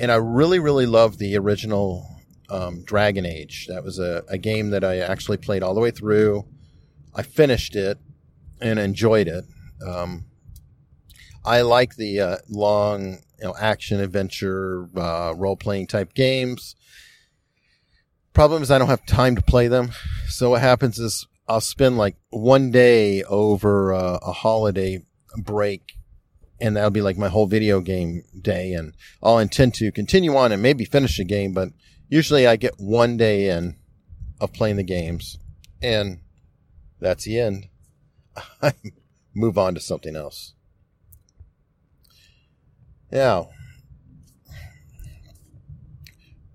And 0.00 0.10
I 0.10 0.14
really, 0.14 0.58
really 0.58 0.86
love 0.86 1.18
the 1.18 1.36
original 1.36 2.08
um, 2.48 2.82
Dragon 2.84 3.26
Age. 3.26 3.66
That 3.68 3.84
was 3.84 3.98
a, 3.98 4.24
a 4.28 4.38
game 4.38 4.70
that 4.70 4.84
I 4.84 4.98
actually 4.98 5.36
played 5.36 5.62
all 5.62 5.74
the 5.74 5.80
way 5.80 5.90
through. 5.90 6.46
I 7.14 7.22
finished 7.22 7.76
it 7.76 7.98
and 8.60 8.78
enjoyed 8.78 9.28
it. 9.28 9.44
Um, 9.86 10.24
I 11.44 11.60
like 11.62 11.96
the 11.96 12.20
uh, 12.20 12.36
long, 12.48 13.18
you 13.38 13.44
know, 13.44 13.54
action 13.58 14.00
adventure, 14.00 14.88
uh, 14.96 15.34
role 15.36 15.56
playing 15.56 15.88
type 15.88 16.14
games. 16.14 16.74
Problem 18.36 18.62
is, 18.62 18.70
I 18.70 18.76
don't 18.76 18.88
have 18.88 19.06
time 19.06 19.34
to 19.36 19.40
play 19.40 19.66
them. 19.66 19.92
So 20.28 20.50
what 20.50 20.60
happens 20.60 20.98
is 20.98 21.26
I'll 21.48 21.62
spend 21.62 21.96
like 21.96 22.16
one 22.28 22.70
day 22.70 23.22
over 23.22 23.94
uh, 23.94 24.18
a 24.20 24.32
holiday 24.32 25.06
break 25.38 25.96
and 26.60 26.76
that'll 26.76 26.90
be 26.90 27.00
like 27.00 27.16
my 27.16 27.28
whole 27.28 27.46
video 27.46 27.80
game 27.80 28.24
day 28.38 28.74
and 28.74 28.92
I'll 29.22 29.38
intend 29.38 29.72
to 29.76 29.90
continue 29.90 30.36
on 30.36 30.52
and 30.52 30.60
maybe 30.60 30.84
finish 30.84 31.18
a 31.18 31.24
game, 31.24 31.54
but 31.54 31.70
usually 32.10 32.46
I 32.46 32.56
get 32.56 32.74
one 32.76 33.16
day 33.16 33.48
in 33.48 33.76
of 34.38 34.52
playing 34.52 34.76
the 34.76 34.82
games 34.82 35.38
and 35.80 36.20
that's 37.00 37.24
the 37.24 37.40
end. 37.40 37.68
I 38.62 38.74
move 39.34 39.56
on 39.56 39.72
to 39.76 39.80
something 39.80 40.14
else. 40.14 40.52
Now, 43.10 43.48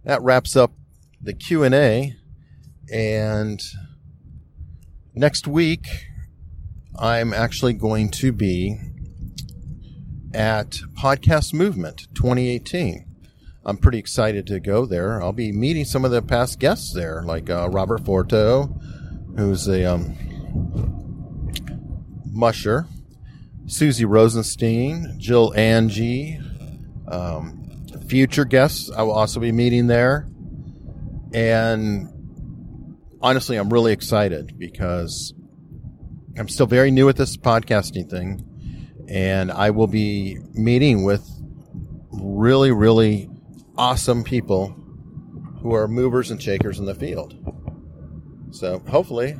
that 0.03 0.21
wraps 0.21 0.55
up 0.55 0.73
the 1.23 1.33
Q&A 1.33 2.15
and 2.91 3.61
next 5.13 5.47
week, 5.47 5.87
I'm 6.97 7.33
actually 7.33 7.73
going 7.73 8.09
to 8.11 8.31
be 8.31 8.77
at 10.33 10.79
Podcast 10.99 11.53
Movement 11.53 12.07
2018. 12.15 13.05
I'm 13.63 13.77
pretty 13.77 13.99
excited 13.99 14.47
to 14.47 14.59
go 14.59 14.85
there. 14.85 15.21
I'll 15.21 15.31
be 15.31 15.51
meeting 15.51 15.85
some 15.85 16.03
of 16.03 16.11
the 16.11 16.21
past 16.21 16.59
guests 16.59 16.93
there, 16.93 17.21
like 17.23 17.49
uh, 17.49 17.69
Robert 17.69 18.01
Forto, 18.03 18.75
who's 19.37 19.67
a 19.67 19.85
um, 19.85 20.17
musher, 22.25 22.87
Susie 23.67 24.05
Rosenstein, 24.05 25.15
Jill 25.19 25.53
Angie, 25.55 26.39
um, 27.07 27.85
future 28.07 28.45
guests 28.45 28.89
I 28.89 29.03
will 29.03 29.13
also 29.13 29.39
be 29.39 29.51
meeting 29.51 29.87
there. 29.87 30.27
And 31.33 32.97
honestly, 33.21 33.57
I'm 33.57 33.71
really 33.71 33.93
excited 33.93 34.57
because 34.57 35.33
I'm 36.37 36.47
still 36.47 36.65
very 36.65 36.91
new 36.91 37.09
at 37.09 37.15
this 37.15 37.37
podcasting 37.37 38.09
thing, 38.09 38.45
and 39.07 39.51
I 39.51 39.69
will 39.71 39.87
be 39.87 40.37
meeting 40.53 41.03
with 41.03 41.27
really, 42.11 42.71
really 42.71 43.29
awesome 43.77 44.23
people 44.23 44.75
who 45.61 45.73
are 45.73 45.87
movers 45.87 46.31
and 46.31 46.41
shakers 46.41 46.79
in 46.79 46.85
the 46.85 46.95
field. 46.95 47.35
So 48.51 48.79
hopefully, 48.87 49.37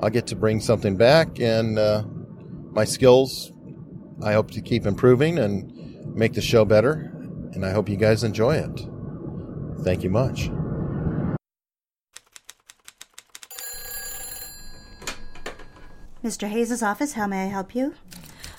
I'll 0.00 0.10
get 0.10 0.26
to 0.28 0.36
bring 0.36 0.60
something 0.60 0.96
back, 0.96 1.40
and 1.40 1.78
uh, 1.78 2.04
my 2.72 2.84
skills 2.84 3.52
I 4.22 4.32
hope 4.32 4.50
to 4.52 4.60
keep 4.60 4.86
improving 4.86 5.38
and 5.38 6.14
make 6.14 6.34
the 6.34 6.40
show 6.40 6.64
better. 6.64 7.10
And 7.52 7.64
I 7.64 7.70
hope 7.70 7.88
you 7.88 7.96
guys 7.96 8.24
enjoy 8.24 8.56
it. 8.56 8.93
Thank 9.82 10.02
you 10.02 10.10
much. 10.10 10.50
Mr. 16.24 16.48
Hayes' 16.48 16.82
office, 16.82 17.12
how 17.12 17.26
may 17.26 17.44
I 17.44 17.48
help 17.48 17.74
you? 17.74 17.94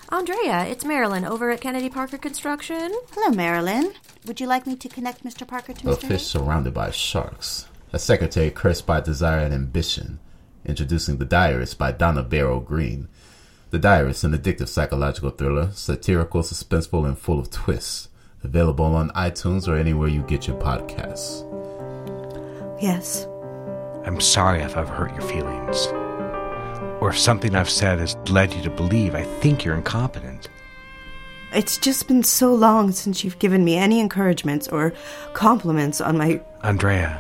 Andrea, 0.10 0.66
it's 0.66 0.86
Marilyn 0.86 1.26
over 1.26 1.50
at 1.50 1.62
Kennedy 1.62 1.90
Parker 1.90 2.20
Construction. 2.20 2.94
Hello, 3.12 3.36
Marilyn. 3.36 3.92
Would 4.28 4.40
you 4.40 4.46
like 4.46 4.68
me 4.68 4.76
to 4.76 4.88
connect 4.88 5.24
Mr. 5.24 5.48
Parker 5.48 5.74
to 5.74 5.86
Mr. 5.86 6.04
A 6.04 6.08
fish 6.08 6.28
surrounded 6.28 6.76
by 6.76 6.92
sharks. 6.92 7.68
A 7.92 7.98
secretary 7.98 8.52
cursed 8.52 8.86
by 8.86 9.02
desire 9.02 9.40
and 9.40 9.54
ambition. 9.54 10.20
Introducing 10.64 11.18
The 11.18 11.26
Diarist 11.26 11.80
by 11.80 11.92
Donna 11.92 12.22
Barrow 12.22 12.60
Green. 12.60 13.08
The 13.72 13.80
Diarist, 13.80 14.24
an 14.24 14.38
addictive 14.38 14.68
psychological 14.68 15.32
thriller, 15.32 15.72
satirical, 15.74 16.42
suspenseful, 16.42 17.06
and 17.06 17.18
full 17.18 17.40
of 17.40 17.50
twists. 17.50 18.10
Available 18.46 18.86
on 18.86 19.10
iTunes 19.12 19.68
or 19.68 19.76
anywhere 19.76 20.08
you 20.08 20.22
get 20.22 20.46
your 20.48 20.56
podcasts. 20.62 21.42
Yes. 22.80 23.28
I'm 24.06 24.22
sorry 24.22 24.62
if 24.62 24.78
I've 24.78 24.88
hurt 24.88 25.12
your 25.14 25.24
feelings 25.24 25.88
or 27.02 27.10
if 27.10 27.18
something 27.18 27.56
I've 27.56 27.72
said 27.72 27.98
has 27.98 28.16
led 28.30 28.54
you 28.54 28.62
to 28.62 28.70
believe 28.70 29.16
I 29.16 29.24
think 29.24 29.66
you're 29.66 29.74
incompetent. 29.74 30.48
It's 31.54 31.80
just 31.80 32.08
been 32.08 32.22
so 32.22 32.54
long 32.54 32.92
since 32.92 33.24
you've 33.24 33.40
given 33.40 33.66
me 33.66 33.78
any 33.78 34.00
encouragements 34.00 34.68
or 34.68 34.94
compliments 35.34 36.00
on 36.00 36.16
my. 36.20 36.40
Andrea. 36.62 37.20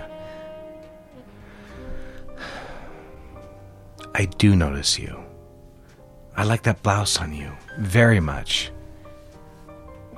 I 4.13 4.25
do 4.25 4.55
notice 4.55 4.99
you. 4.99 5.23
I 6.37 6.43
like 6.43 6.61
that 6.63 6.83
blouse 6.83 7.17
on 7.17 7.33
you 7.33 7.51
very 7.79 8.19
much. 8.19 8.71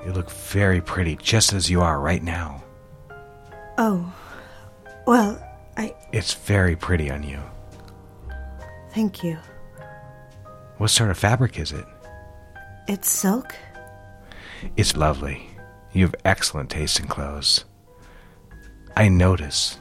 You 0.04 0.12
look 0.12 0.30
very 0.30 0.80
pretty 0.80 1.16
just 1.16 1.52
as 1.52 1.70
you 1.70 1.80
are 1.80 2.00
right 2.00 2.22
now. 2.22 2.62
Oh. 3.76 4.12
Well, 5.06 5.42
I. 5.76 5.94
It's 6.12 6.34
very 6.34 6.76
pretty 6.76 7.10
on 7.10 7.22
you. 7.22 7.40
Thank 8.92 9.22
you. 9.22 9.38
What 10.78 10.88
sort 10.90 11.10
of 11.10 11.18
fabric 11.18 11.58
is 11.58 11.72
it? 11.72 11.84
It's 12.88 13.08
silk. 13.08 13.54
It's 14.76 14.96
lovely. 14.96 15.50
You 15.92 16.04
have 16.04 16.14
excellent 16.24 16.70
taste 16.70 17.00
in 17.00 17.06
clothes. 17.06 17.64
I 18.96 19.08
notice. 19.08 19.78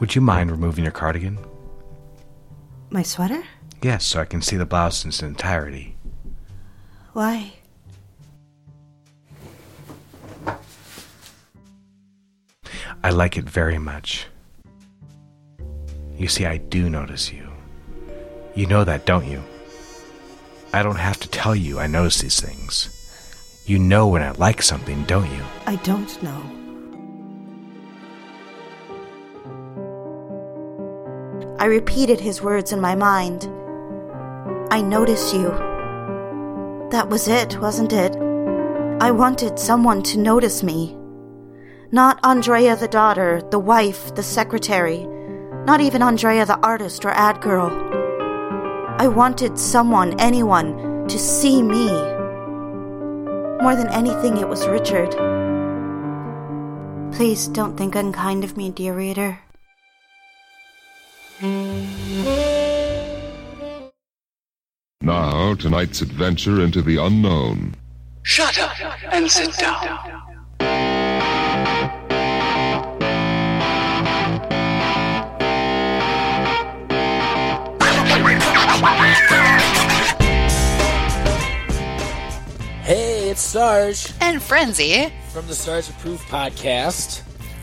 Would 0.00 0.14
you 0.14 0.20
mind 0.20 0.50
removing 0.50 0.84
your 0.84 0.92
cardigan? 0.92 1.38
My 2.90 3.02
sweater? 3.02 3.42
Yes, 3.82 4.04
so 4.04 4.20
I 4.20 4.24
can 4.24 4.42
see 4.42 4.56
the 4.56 4.66
blouse 4.66 5.04
in 5.04 5.08
its 5.08 5.22
entirety. 5.22 5.96
Why? 7.12 7.52
I 13.02 13.10
like 13.10 13.36
it 13.36 13.44
very 13.44 13.78
much. 13.78 14.26
You 16.16 16.26
see, 16.26 16.46
I 16.46 16.56
do 16.56 16.90
notice 16.90 17.32
you. 17.32 17.48
You 18.54 18.66
know 18.66 18.82
that, 18.82 19.06
don't 19.06 19.26
you? 19.26 19.42
I 20.72 20.82
don't 20.82 20.96
have 20.96 21.20
to 21.20 21.28
tell 21.28 21.54
you 21.54 21.78
I 21.78 21.86
notice 21.86 22.20
these 22.20 22.40
things. 22.40 22.90
You 23.66 23.78
know 23.78 24.08
when 24.08 24.22
I 24.22 24.32
like 24.32 24.62
something, 24.62 25.04
don't 25.04 25.30
you? 25.30 25.44
I 25.66 25.76
don't 25.76 26.22
know. 26.22 26.42
I 31.60 31.66
repeated 31.66 32.18
his 32.18 32.42
words 32.42 32.72
in 32.72 32.80
my 32.80 32.96
mind. 32.96 33.44
I 34.72 34.82
notice 34.82 35.32
you. 35.32 35.50
That 36.90 37.08
was 37.08 37.28
it, 37.28 37.60
wasn't 37.60 37.92
it? 37.92 38.16
I 39.00 39.12
wanted 39.12 39.58
someone 39.58 40.02
to 40.04 40.18
notice 40.18 40.64
me. 40.64 40.97
Not 41.90 42.20
Andrea 42.22 42.76
the 42.76 42.86
daughter, 42.86 43.40
the 43.50 43.58
wife, 43.58 44.14
the 44.14 44.22
secretary, 44.22 45.06
not 45.64 45.80
even 45.80 46.02
Andrea 46.02 46.44
the 46.44 46.58
artist 46.58 47.02
or 47.06 47.10
ad 47.10 47.40
girl. 47.40 47.70
I 48.98 49.08
wanted 49.08 49.58
someone, 49.58 50.20
anyone, 50.20 51.08
to 51.08 51.18
see 51.18 51.62
me. 51.62 51.86
More 53.62 53.74
than 53.74 53.88
anything, 53.88 54.36
it 54.36 54.46
was 54.46 54.66
Richard. 54.66 55.12
Please 57.16 57.48
don't 57.48 57.74
think 57.74 57.94
unkind 57.94 58.44
of 58.44 58.54
me, 58.54 58.68
dear 58.70 58.92
reader. 58.92 59.40
Now, 65.00 65.54
tonight's 65.54 66.02
adventure 66.02 66.60
into 66.60 66.82
the 66.82 66.98
unknown. 66.98 67.76
Shut 68.24 68.58
up 68.58 68.76
and 69.10 69.30
sit 69.30 69.56
down. 69.56 70.18
It's 83.38 83.46
Sarge 83.46 84.12
And 84.20 84.42
Frenzy. 84.42 85.12
from 85.32 85.46
the 85.46 85.54
Sarge 85.54 85.88
Approved 85.90 86.24
Podcast. 86.26 87.22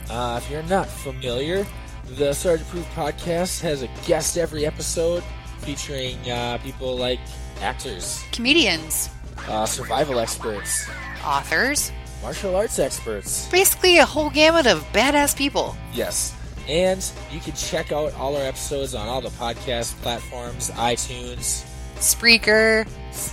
Uh, 0.09 0.39
if 0.41 0.49
you're 0.49 0.63
not 0.63 0.87
familiar, 0.87 1.67
the 2.15 2.31
Sarge 2.31 2.61
Approved 2.61 2.87
Podcast 2.91 3.59
has 3.59 3.81
a 3.81 3.89
guest 4.07 4.37
every 4.37 4.65
episode 4.65 5.21
featuring 5.59 6.15
uh, 6.31 6.57
people 6.59 6.95
like 6.95 7.19
actors, 7.61 8.23
Comedians. 8.31 9.09
uh, 9.49 9.65
survival 9.65 10.19
experts, 10.19 10.87
Authors. 11.25 11.91
martial 12.21 12.55
arts 12.55 12.79
experts. 12.79 13.49
Basically, 13.49 13.97
a 13.97 14.05
whole 14.05 14.29
gamut 14.29 14.67
of 14.67 14.81
badass 14.93 15.35
people. 15.35 15.75
Yes. 15.93 16.33
And 16.69 17.05
you 17.33 17.41
can 17.41 17.53
check 17.53 17.91
out 17.91 18.13
all 18.15 18.37
our 18.37 18.43
episodes 18.43 18.95
on 18.95 19.09
all 19.09 19.19
the 19.19 19.29
podcast 19.29 19.93
platforms 20.01 20.71
iTunes, 20.71 21.65
Spreaker, 21.95 22.87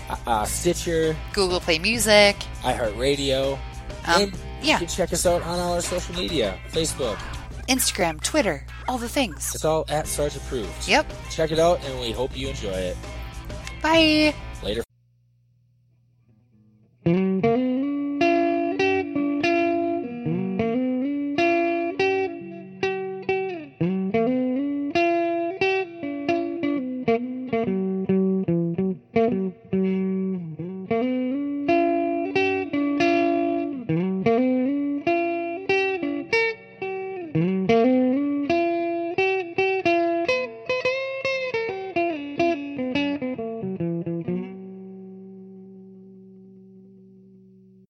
uh, 0.08 0.16
uh, 0.26 0.44
Stitcher, 0.44 1.16
Google 1.32 1.60
Play 1.60 1.78
Music, 1.78 2.36
iHeartRadio. 2.62 3.54
Um, 4.06 4.22
and 4.22 4.38
yeah. 4.62 4.74
you 4.74 4.78
can 4.78 4.88
check 4.88 5.12
us 5.12 5.26
out 5.26 5.42
on 5.42 5.58
all 5.58 5.74
our 5.74 5.80
social 5.80 6.14
media 6.14 6.58
Facebook, 6.70 7.16
Instagram, 7.68 8.22
Twitter, 8.22 8.66
all 8.88 8.98
the 8.98 9.08
things. 9.08 9.54
It's 9.54 9.64
all 9.64 9.84
at 9.88 10.06
Sarge 10.06 10.36
Approved. 10.36 10.88
Yep. 10.88 11.12
Check 11.30 11.52
it 11.52 11.58
out, 11.58 11.84
and 11.84 12.00
we 12.00 12.12
hope 12.12 12.36
you 12.36 12.48
enjoy 12.48 12.70
it. 12.70 12.96
Bye. 13.82 14.34
Later. 14.62 14.82